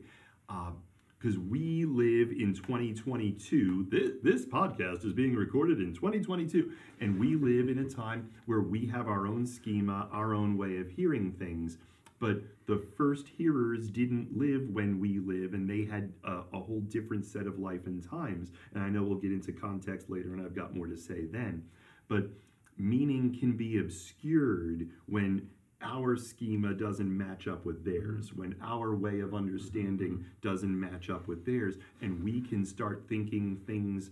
Um, 0.49 0.77
because 1.19 1.37
we 1.37 1.85
live 1.85 2.29
in 2.29 2.53
2022. 2.53 3.87
This, 3.89 4.11
this 4.21 4.45
podcast 4.45 5.03
is 5.03 5.13
being 5.13 5.35
recorded 5.35 5.79
in 5.79 5.93
2022, 5.93 6.71
and 7.01 7.19
we 7.19 7.35
live 7.35 7.69
in 7.69 7.79
a 7.79 7.89
time 7.89 8.29
where 8.45 8.61
we 8.61 8.85
have 8.85 9.07
our 9.07 9.25
own 9.25 9.45
schema, 9.47 10.07
our 10.11 10.33
own 10.33 10.57
way 10.57 10.77
of 10.77 10.89
hearing 10.89 11.31
things. 11.31 11.77
But 12.19 12.41
the 12.67 12.83
first 12.95 13.27
hearers 13.27 13.89
didn't 13.89 14.37
live 14.37 14.69
when 14.69 14.99
we 14.99 15.19
live, 15.19 15.53
and 15.53 15.69
they 15.69 15.85
had 15.85 16.11
a, 16.23 16.43
a 16.53 16.59
whole 16.59 16.81
different 16.87 17.25
set 17.25 17.47
of 17.47 17.59
life 17.59 17.85
and 17.85 18.07
times. 18.07 18.51
And 18.73 18.83
I 18.83 18.89
know 18.89 19.03
we'll 19.03 19.19
get 19.19 19.31
into 19.31 19.51
context 19.51 20.09
later, 20.09 20.33
and 20.33 20.41
I've 20.41 20.55
got 20.55 20.75
more 20.75 20.87
to 20.87 20.97
say 20.97 21.25
then. 21.25 21.63
But 22.07 22.29
meaning 22.77 23.35
can 23.39 23.57
be 23.57 23.79
obscured 23.79 24.89
when 25.07 25.47
our 25.81 26.17
schema 26.17 26.73
doesn't 26.73 27.15
match 27.15 27.47
up 27.47 27.65
with 27.65 27.85
theirs, 27.85 28.33
when 28.33 28.55
our 28.63 28.95
way 28.95 29.19
of 29.19 29.33
understanding 29.33 30.25
doesn't 30.41 30.79
match 30.79 31.09
up 31.09 31.27
with 31.27 31.45
theirs, 31.45 31.75
and 32.01 32.23
we 32.23 32.41
can 32.41 32.65
start 32.65 33.05
thinking 33.07 33.61
things 33.67 34.09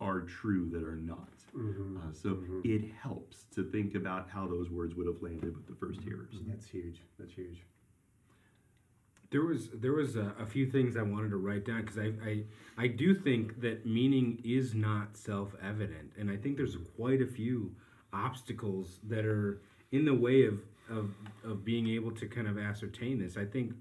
are 0.00 0.20
true 0.20 0.68
that 0.70 0.82
are 0.82 0.96
not. 0.96 1.28
Mm-hmm. 1.56 1.96
Uh, 1.96 2.12
so 2.12 2.38
it 2.64 2.82
helps 3.02 3.46
to 3.54 3.64
think 3.70 3.94
about 3.94 4.28
how 4.28 4.46
those 4.46 4.68
words 4.70 4.94
would 4.94 5.06
have 5.06 5.22
landed 5.22 5.56
with 5.56 5.66
the 5.66 5.74
first 5.74 6.00
hearers. 6.02 6.34
that's 6.46 6.66
huge 6.66 7.00
that's 7.18 7.32
huge 7.32 7.62
There 9.30 9.42
was 9.42 9.70
there 9.72 9.92
was 9.94 10.16
a, 10.16 10.34
a 10.38 10.44
few 10.44 10.70
things 10.70 10.98
I 10.98 11.02
wanted 11.02 11.30
to 11.30 11.38
write 11.38 11.64
down 11.64 11.80
because 11.80 11.98
I, 11.98 12.12
I 12.22 12.44
I 12.76 12.86
do 12.88 13.14
think 13.14 13.62
that 13.62 13.86
meaning 13.86 14.40
is 14.44 14.74
not 14.74 15.16
self 15.16 15.54
evident, 15.62 16.12
and 16.18 16.30
I 16.30 16.36
think 16.36 16.58
there's 16.58 16.76
quite 16.96 17.22
a 17.22 17.26
few 17.26 17.74
obstacles 18.12 19.00
that 19.08 19.24
are 19.24 19.62
in 19.92 20.04
the 20.04 20.14
way 20.14 20.44
of 20.44 20.60
of 20.90 21.14
of 21.44 21.64
being 21.64 21.88
able 21.88 22.10
to 22.12 22.26
kind 22.26 22.48
of 22.48 22.58
ascertain 22.58 23.18
this. 23.18 23.36
I 23.36 23.44
think 23.44 23.72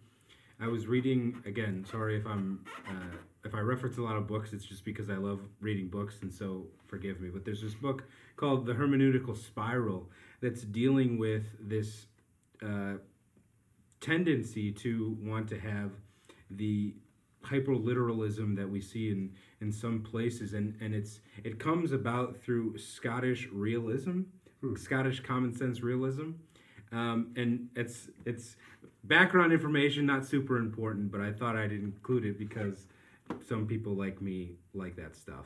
I 0.59 0.67
was 0.67 0.87
reading 0.87 1.41
again. 1.45 1.85
Sorry 1.89 2.17
if 2.17 2.25
I'm 2.25 2.65
uh, 2.87 3.17
if 3.43 3.53
I 3.53 3.59
reference 3.59 3.97
a 3.97 4.01
lot 4.01 4.15
of 4.15 4.27
books, 4.27 4.53
it's 4.53 4.65
just 4.65 4.85
because 4.85 5.09
I 5.09 5.15
love 5.15 5.41
reading 5.61 5.87
books, 5.87 6.19
and 6.21 6.33
so 6.33 6.67
forgive 6.87 7.21
me. 7.21 7.29
But 7.29 7.45
there's 7.45 7.61
this 7.61 7.75
book 7.75 8.03
called 8.35 8.65
The 8.65 8.73
Hermeneutical 8.73 9.37
Spiral 9.37 10.09
that's 10.41 10.61
dealing 10.61 11.17
with 11.17 11.45
this. 11.59 12.07
Uh, 12.63 12.95
tendency 14.05 14.71
to 14.71 15.17
want 15.19 15.47
to 15.47 15.59
have 15.59 15.91
the 16.51 16.93
hyperliteralism 17.43 18.55
that 18.55 18.69
we 18.69 18.79
see 18.81 19.09
in 19.09 19.31
in 19.61 19.71
some 19.71 20.01
places 20.01 20.53
and 20.53 20.75
and 20.81 20.93
it's 20.93 21.21
it 21.43 21.59
comes 21.59 21.91
about 21.91 22.37
through 22.37 22.77
Scottish 22.77 23.47
realism 23.51 24.21
Scottish 24.75 25.19
common 25.21 25.55
sense 25.55 25.81
realism 25.81 26.31
um, 26.95 27.31
and 27.35 27.67
it's 27.75 28.09
it's 28.25 28.55
background 29.03 29.53
information 29.53 30.05
not 30.05 30.25
super 30.25 30.57
important 30.57 31.11
but 31.11 31.21
I 31.21 31.31
thought 31.31 31.55
I'd 31.55 31.71
include 31.71 32.25
it 32.25 32.39
because 32.39 32.87
some 33.47 33.67
people 33.67 33.93
like 33.93 34.21
me 34.21 34.55
like 34.73 34.95
that 34.95 35.15
stuff. 35.15 35.45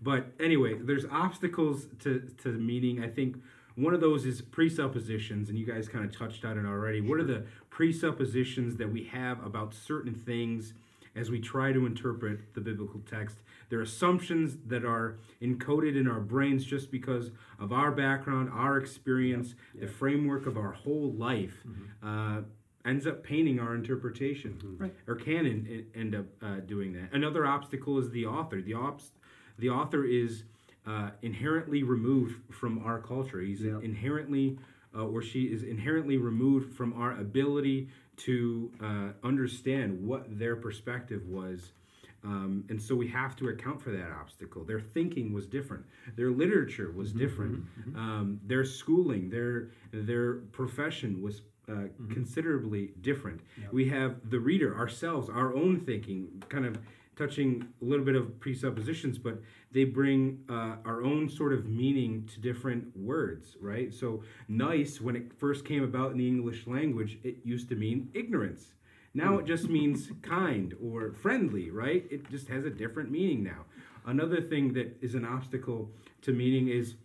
But 0.00 0.26
anyway 0.40 0.74
there's 0.74 1.04
obstacles 1.10 1.86
to 2.00 2.20
to 2.42 2.48
meaning 2.48 3.02
I 3.02 3.08
think 3.08 3.36
one 3.76 3.92
of 3.92 4.00
those 4.00 4.24
is 4.24 4.40
presuppositions, 4.40 5.48
and 5.48 5.58
you 5.58 5.66
guys 5.66 5.88
kind 5.88 6.04
of 6.04 6.16
touched 6.16 6.44
on 6.44 6.58
it 6.58 6.64
already. 6.64 7.00
What 7.00 7.18
are 7.18 7.24
the 7.24 7.44
presuppositions 7.70 8.76
that 8.76 8.90
we 8.90 9.04
have 9.04 9.44
about 9.44 9.74
certain 9.74 10.14
things 10.14 10.74
as 11.16 11.30
we 11.30 11.40
try 11.40 11.72
to 11.72 11.86
interpret 11.86 12.54
the 12.54 12.60
biblical 12.60 13.00
text? 13.10 13.38
They're 13.68 13.80
assumptions 13.80 14.58
that 14.66 14.84
are 14.84 15.18
encoded 15.42 15.96
in 15.98 16.06
our 16.06 16.20
brains 16.20 16.64
just 16.64 16.90
because 16.90 17.30
of 17.58 17.72
our 17.72 17.90
background, 17.92 18.50
our 18.52 18.76
experience, 18.78 19.54
the 19.74 19.86
framework 19.86 20.46
of 20.46 20.56
our 20.56 20.72
whole 20.72 21.12
life. 21.12 21.62
Uh, 22.02 22.42
ends 22.86 23.06
up 23.06 23.24
painting 23.24 23.58
our 23.58 23.74
interpretation, 23.74 24.58
Right. 24.78 24.94
or 25.06 25.14
can 25.14 25.46
en- 25.46 25.86
end 25.94 26.14
up 26.14 26.26
uh, 26.42 26.60
doing 26.60 26.92
that. 26.92 27.14
Another 27.14 27.46
obstacle 27.46 27.98
is 27.98 28.10
the 28.10 28.26
author. 28.26 28.60
The 28.60 28.74
ops, 28.74 29.12
the 29.58 29.70
author 29.70 30.04
is 30.04 30.44
uh, 30.86 31.08
inherently 31.22 31.82
removed 31.82 32.36
from 32.52 32.78
our 32.84 33.00
culture. 33.00 33.40
He's 33.40 33.62
Yeah. 33.62 33.80
inherently, 33.80 34.58
uh, 34.94 35.06
or 35.06 35.22
she 35.22 35.44
is 35.44 35.62
inherently 35.62 36.18
removed 36.18 36.74
from 36.74 36.92
our 36.92 37.18
ability 37.18 37.88
to 38.16 38.70
uh, 38.80 39.08
understand 39.26 40.06
what 40.06 40.38
their 40.38 40.56
perspective 40.56 41.26
was. 41.26 41.72
Um, 42.22 42.64
and 42.70 42.80
so 42.80 42.94
we 42.94 43.06
have 43.08 43.36
to 43.36 43.48
account 43.48 43.82
for 43.82 43.90
that 43.90 44.10
obstacle. 44.10 44.64
Their 44.64 44.80
thinking 44.80 45.32
was 45.32 45.46
different. 45.46 45.84
Their 46.16 46.30
literature 46.30 46.90
was 46.90 47.12
different. 47.12 47.64
Um, 47.96 48.40
their 48.46 48.64
schooling, 48.64 49.28
their 49.28 49.68
their 49.92 50.34
profession 50.52 51.20
was 51.20 51.42
uh, 51.68 51.88
considerably 52.12 52.92
different. 53.02 53.40
We 53.72 53.88
have 53.90 54.30
the 54.30 54.38
reader, 54.38 54.76
ourselves, 54.76 55.28
our 55.28 55.54
own 55.54 55.80
thinking, 55.80 56.42
kind 56.48 56.64
of 56.66 56.78
touching 57.16 57.66
a 57.80 57.84
little 57.84 58.04
bit 58.04 58.14
of 58.14 58.40
presuppositions, 58.40 59.18
but 59.18 59.40
they 59.72 59.84
bring 59.84 60.40
uh, 60.48 60.76
our 60.84 61.02
own 61.02 61.28
sort 61.28 61.52
of 61.52 61.66
meaning 61.66 62.28
to 62.32 62.40
different 62.40 62.96
words, 62.96 63.56
right? 63.60 63.92
So, 63.92 64.22
nice, 64.48 65.00
when 65.00 65.16
it 65.16 65.32
first 65.38 65.64
came 65.64 65.82
about 65.82 66.12
in 66.12 66.18
the 66.18 66.28
English 66.28 66.66
language, 66.66 67.18
it 67.22 67.36
used 67.44 67.68
to 67.70 67.76
mean 67.76 68.10
ignorance. 68.14 68.72
Now 69.14 69.38
it 69.38 69.46
just 69.46 69.68
means 69.68 70.10
kind 70.22 70.74
or 70.82 71.12
friendly, 71.12 71.70
right? 71.70 72.04
It 72.10 72.28
just 72.30 72.48
has 72.48 72.64
a 72.64 72.70
different 72.70 73.12
meaning 73.12 73.44
now. 73.44 73.64
Another 74.06 74.40
thing 74.40 74.72
that 74.74 74.96
is 75.00 75.14
an 75.14 75.24
obstacle 75.24 75.90
to 76.22 76.32
meaning 76.32 76.68
is 76.68 76.96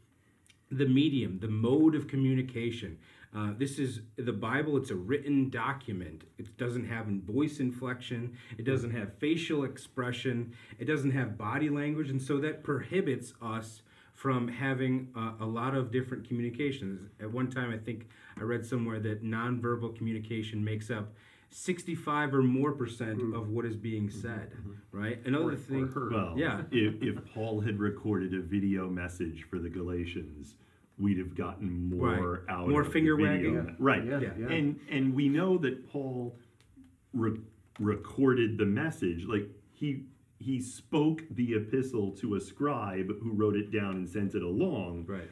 the 0.71 0.87
medium, 0.87 1.39
the 1.39 1.47
mode 1.47 1.95
of 1.95 2.07
communication. 2.07 2.97
Uh, 3.35 3.51
this 3.57 3.77
is 3.77 4.01
the 4.17 4.31
Bible, 4.33 4.75
it's 4.77 4.89
a 4.89 4.95
written 4.95 5.49
document. 5.51 6.23
It 6.39 6.57
doesn't 6.57 6.85
have 6.87 7.05
voice 7.05 7.59
inflection, 7.59 8.35
it 8.57 8.63
doesn't 8.65 8.89
have 8.91 9.13
facial 9.19 9.65
expression, 9.65 10.53
it 10.79 10.85
doesn't 10.85 11.11
have 11.11 11.37
body 11.37 11.69
language, 11.69 12.09
and 12.09 12.19
so 12.21 12.37
that 12.39 12.63
prohibits 12.63 13.33
us 13.41 13.83
from 14.15 14.47
having 14.47 15.09
uh, 15.15 15.33
a 15.39 15.45
lot 15.45 15.75
of 15.75 15.91
different 15.91 16.27
communications. 16.27 17.07
At 17.21 17.31
one 17.31 17.49
time, 17.51 17.71
I 17.71 17.77
think 17.77 18.07
I 18.37 18.41
read 18.43 18.65
somewhere 18.65 18.99
that 19.01 19.23
nonverbal 19.23 19.95
communication 19.95 20.63
makes 20.65 20.89
up 20.89 21.13
65 21.51 22.33
or 22.33 22.41
more 22.41 22.71
percent 22.73 23.21
of 23.35 23.49
what 23.49 23.63
is 23.65 23.75
being 23.75 24.09
said, 24.09 24.51
right? 24.91 25.19
Another 25.25 25.45
Or- 25.45 25.51
or 25.53 25.55
thing, 25.55 25.87
heard. 25.87 26.11
Well, 26.13 26.35
Yeah. 26.37 26.63
if, 26.71 27.01
if 27.01 27.25
Paul 27.33 27.61
had 27.61 27.79
recorded 27.79 28.33
a 28.33 28.41
video 28.41 28.89
message 28.89 29.43
for 29.43 29.57
the 29.59 29.69
Galatians, 29.69 30.55
we'd 30.99 31.17
have 31.17 31.33
gotten 31.35 31.89
more 31.89 32.43
Right. 32.47 32.53
out 32.53 32.69
More 32.69 32.81
of 32.81 32.87
the 32.87 32.93
finger 32.93 33.15
video. 33.15 33.53
wagging. 33.55 33.75
Right. 33.79 34.05
Yeah, 34.05 34.19
Yeah. 34.19 34.33
yeah. 34.37 34.47
And 34.49 34.79
and 34.89 35.13
we 35.15 35.29
know 35.29 35.57
that 35.59 35.87
Paul 35.89 36.37
re- 37.13 37.39
recorded 37.79 38.57
the 38.57 38.65
message. 38.65 39.25
Like 39.25 39.49
he 39.73 40.03
he 40.39 40.61
spoke 40.61 41.23
the 41.31 41.53
epistle 41.55 42.11
to 42.11 42.35
a 42.35 42.39
scribe 42.39 43.07
who 43.21 43.31
wrote 43.31 43.55
it 43.55 43.71
down 43.71 43.95
and 43.97 44.07
sent 44.09 44.35
it 44.35 44.41
along. 44.43 45.05
right? 45.07 45.29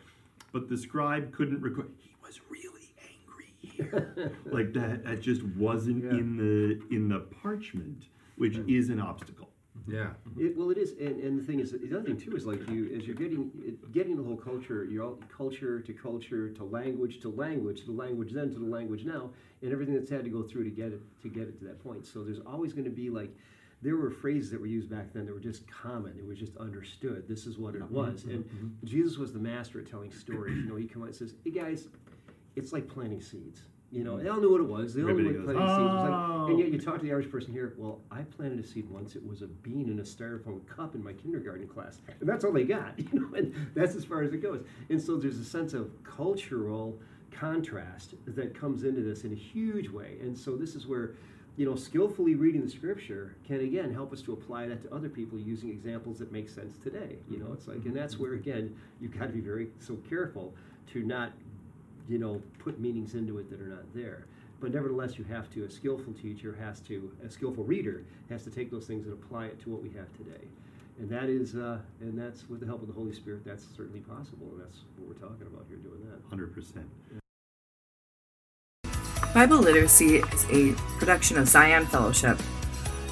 But 0.52 0.70
the 0.70 0.78
scribe 0.78 1.32
couldn't 1.34 1.62
record. 1.62 1.92
He 2.00 2.12
was 2.26 2.40
really 2.50 2.94
angry 3.02 3.54
here. 3.62 4.32
like 4.52 4.74
that. 4.74 5.04
That 5.04 5.22
just 5.22 5.44
wasn't 5.44 6.04
Yeah. 6.04 6.12
in 6.12 6.38
the 6.38 6.96
in 6.96 7.10
the 7.10 7.20
parchment, 7.20 8.08
which 8.38 8.56
hmm. 8.56 8.70
is 8.70 8.90
an 8.90 9.00
obstacle. 9.00 9.47
Yeah. 9.88 10.10
It, 10.38 10.58
well, 10.58 10.70
it 10.70 10.78
is, 10.78 10.92
and, 11.00 11.22
and 11.24 11.40
the 11.40 11.44
thing 11.44 11.60
is, 11.60 11.72
the 11.72 11.98
other 11.98 12.04
thing 12.04 12.18
too 12.18 12.36
is 12.36 12.46
like 12.46 12.68
you, 12.70 12.94
as 12.96 13.08
you're 13.08 13.16
getting 13.16 13.52
it- 13.66 13.92
getting 13.92 14.18
the 14.18 14.24
whole 14.24 14.36
culture, 14.36 14.86
you're 14.86 15.04
all 15.04 15.20
culture 15.36 15.80
to 15.80 15.94
culture 15.94 16.50
to 16.50 16.64
language 16.64 17.22
to 17.22 17.30
language 17.30 17.86
to 17.86 17.92
language 17.92 18.34
then 18.34 18.52
to 18.52 18.60
the 18.60 18.66
language 18.66 19.06
now, 19.06 19.30
and 19.62 19.72
everything 19.72 19.96
that's 19.96 20.10
had 20.10 20.24
to 20.26 20.30
go 20.30 20.44
through 20.44 20.66
to 20.66 20.70
get 20.70 20.92
it 20.92 21.02
to 21.22 21.30
get 21.30 21.44
it 21.44 21.58
to 21.60 21.66
that 21.66 21.82
point. 21.82 22.06
So 22.06 22.24
there's 22.24 22.42
always 22.46 22.74
going 22.74 22.86
to 22.86 22.92
be 22.92 23.10
like, 23.10 23.34
there 23.82 23.96
were 23.96 24.12
phrases 24.12 24.52
that 24.52 24.60
were 24.60 24.68
used 24.68 24.90
back 24.90 25.14
then 25.14 25.26
that 25.26 25.34
were 25.34 25.40
just 25.40 25.70
common. 25.72 26.18
It 26.18 26.26
was 26.28 26.38
just 26.38 26.58
understood. 26.58 27.28
This 27.28 27.46
is 27.46 27.58
what 27.58 27.76
it 27.76 27.90
was, 27.90 28.22
mm-hmm. 28.22 28.32
and 28.32 28.46
mm-hmm. 28.46 28.86
Jesus 28.86 29.18
was 29.18 29.32
the 29.32 29.40
master 29.40 29.80
at 29.80 29.90
telling 29.90 30.12
stories. 30.12 30.58
You 30.58 30.70
know, 30.70 30.76
he 30.76 30.86
come 30.86 31.04
out 31.04 31.10
and 31.10 31.16
says, 31.16 31.34
"Hey 31.44 31.52
guys, 31.52 31.88
it's 32.56 32.74
like 32.74 32.88
planting 32.90 33.22
seeds." 33.22 33.62
You 33.90 34.04
know, 34.04 34.18
they 34.22 34.28
all 34.28 34.42
knew 34.42 34.52
what 34.52 34.60
it 34.60 34.68
was. 34.68 34.94
They 34.94 35.02
all 35.02 35.10
knew 35.10 35.26
what 35.26 35.34
goes, 35.34 35.46
planting 35.46 35.68
seeds 35.68 35.80
was 35.80 36.10
like. 36.10 36.12
Oh. 36.12 36.48
And 36.50 36.60
yet 36.60 36.68
"Oh." 36.68 36.72
you 36.72 36.80
talk 36.80 36.96
to 37.00 37.06
the 37.06 37.12
average 37.12 37.32
person 37.32 37.54
here, 37.54 37.74
well, 37.78 38.02
I 38.12 38.22
planted 38.22 38.60
a 38.60 38.68
seed 38.68 38.90
once. 38.90 39.16
It 39.16 39.26
was 39.26 39.42
a 39.42 39.48
bean 39.48 39.90
in 39.90 40.00
a 40.00 40.04
styrofoam 40.04 40.66
cup 40.68 40.94
in 40.94 41.04
my 41.04 41.14
kindergarten 41.14 41.68
class. 41.68 42.00
And 42.20 42.28
that's 42.28 42.44
all 42.44 42.52
they 42.52 42.66
got, 42.66 42.94
you 42.98 43.20
know, 43.20 43.34
and 43.36 43.54
that's 43.76 43.96
as 43.96 44.04
far 44.04 44.24
as 44.24 44.34
it 44.34 44.42
goes. 44.42 44.64
And 44.90 45.02
so 45.02 45.16
there's 45.16 45.40
a 45.40 45.46
sense 45.46 45.74
of 45.74 45.92
cultural 46.04 47.00
contrast 47.32 48.16
that 48.26 48.60
comes 48.60 48.84
into 48.84 49.02
this 49.02 49.24
in 49.24 49.32
a 49.32 49.36
huge 49.36 49.90
way. 49.90 50.18
And 50.22 50.38
so 50.38 50.58
this 50.58 50.76
is 50.76 50.86
where, 50.86 51.12
you 51.56 51.66
know, 51.66 51.76
skillfully 51.76 52.36
reading 52.36 52.64
the 52.64 52.70
scripture 52.70 53.36
can 53.46 53.62
again 53.62 53.94
help 53.94 54.12
us 54.12 54.22
to 54.24 54.34
apply 54.34 54.68
that 54.68 54.82
to 54.84 54.94
other 54.94 55.10
people 55.10 55.40
using 55.40 55.70
examples 55.70 56.20
that 56.20 56.32
make 56.32 56.50
sense 56.50 56.78
today. 56.78 57.18
You 57.30 57.38
know, 57.38 57.54
it's 57.54 57.68
like, 57.68 57.86
and 57.86 57.96
that's 57.96 58.20
where 58.20 58.34
again, 58.34 58.76
you've 59.00 59.18
got 59.18 59.28
to 59.28 59.34
be 59.34 59.40
very 59.40 59.70
so 59.80 59.96
careful 60.10 60.54
to 60.94 61.04
not 61.04 61.32
you 62.08 62.18
know, 62.18 62.42
put 62.60 62.80
meanings 62.80 63.16
into 63.16 63.38
it 63.38 63.50
that 63.50 63.62
are 63.62 63.68
not 63.68 63.94
there. 63.94 64.26
But 64.60 64.74
nevertheless, 64.74 65.18
you 65.18 65.24
have 65.26 65.52
to, 65.54 65.66
a 65.66 65.70
skillful 65.70 66.14
teacher 66.14 66.58
has 66.60 66.80
to, 66.82 67.12
a 67.24 67.30
skillful 67.30 67.64
reader 67.64 68.04
has 68.30 68.44
to 68.44 68.50
take 68.50 68.72
those 68.72 68.88
things 68.88 69.06
and 69.06 69.14
apply 69.14 69.46
it 69.46 69.62
to 69.62 69.70
what 69.70 69.84
we 69.84 69.90
have 69.90 70.12
today. 70.18 70.48
And 71.00 71.08
that 71.12 71.30
is, 71.30 71.54
uh, 71.56 71.78
and 72.02 72.18
that's 72.18 72.50
with 72.50 72.62
the 72.62 72.66
help 72.66 72.82
of 72.82 72.88
the 72.88 72.94
Holy 72.94 73.14
Spirit, 73.14 73.46
that's 73.46 73.68
certainly 73.76 74.00
possible. 74.00 74.48
And 74.54 74.62
that's 74.62 74.80
what 74.98 75.08
we're 75.08 75.14
talking 75.14 75.46
about 75.46 75.68
here, 75.70 75.78
doing 75.78 76.02
that. 76.10 76.20
Hundred 76.30 76.56
percent. 76.56 76.88
Bible 79.34 79.60
Literacy 79.60 80.18
is 80.18 80.46
a 80.50 80.74
production 80.98 81.38
of 81.38 81.48
Zion 81.48 81.86
Fellowship, 81.86 82.40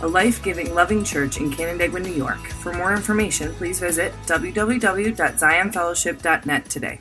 a 0.01 0.07
life 0.07 0.41
giving, 0.41 0.73
loving 0.73 1.03
church 1.03 1.37
in 1.37 1.51
Canandaigua, 1.51 1.99
New 1.99 2.13
York. 2.13 2.47
For 2.47 2.73
more 2.73 2.93
information, 2.93 3.53
please 3.53 3.79
visit 3.79 4.11
www.zionfellowship.net 4.25 6.69
today. 6.69 6.99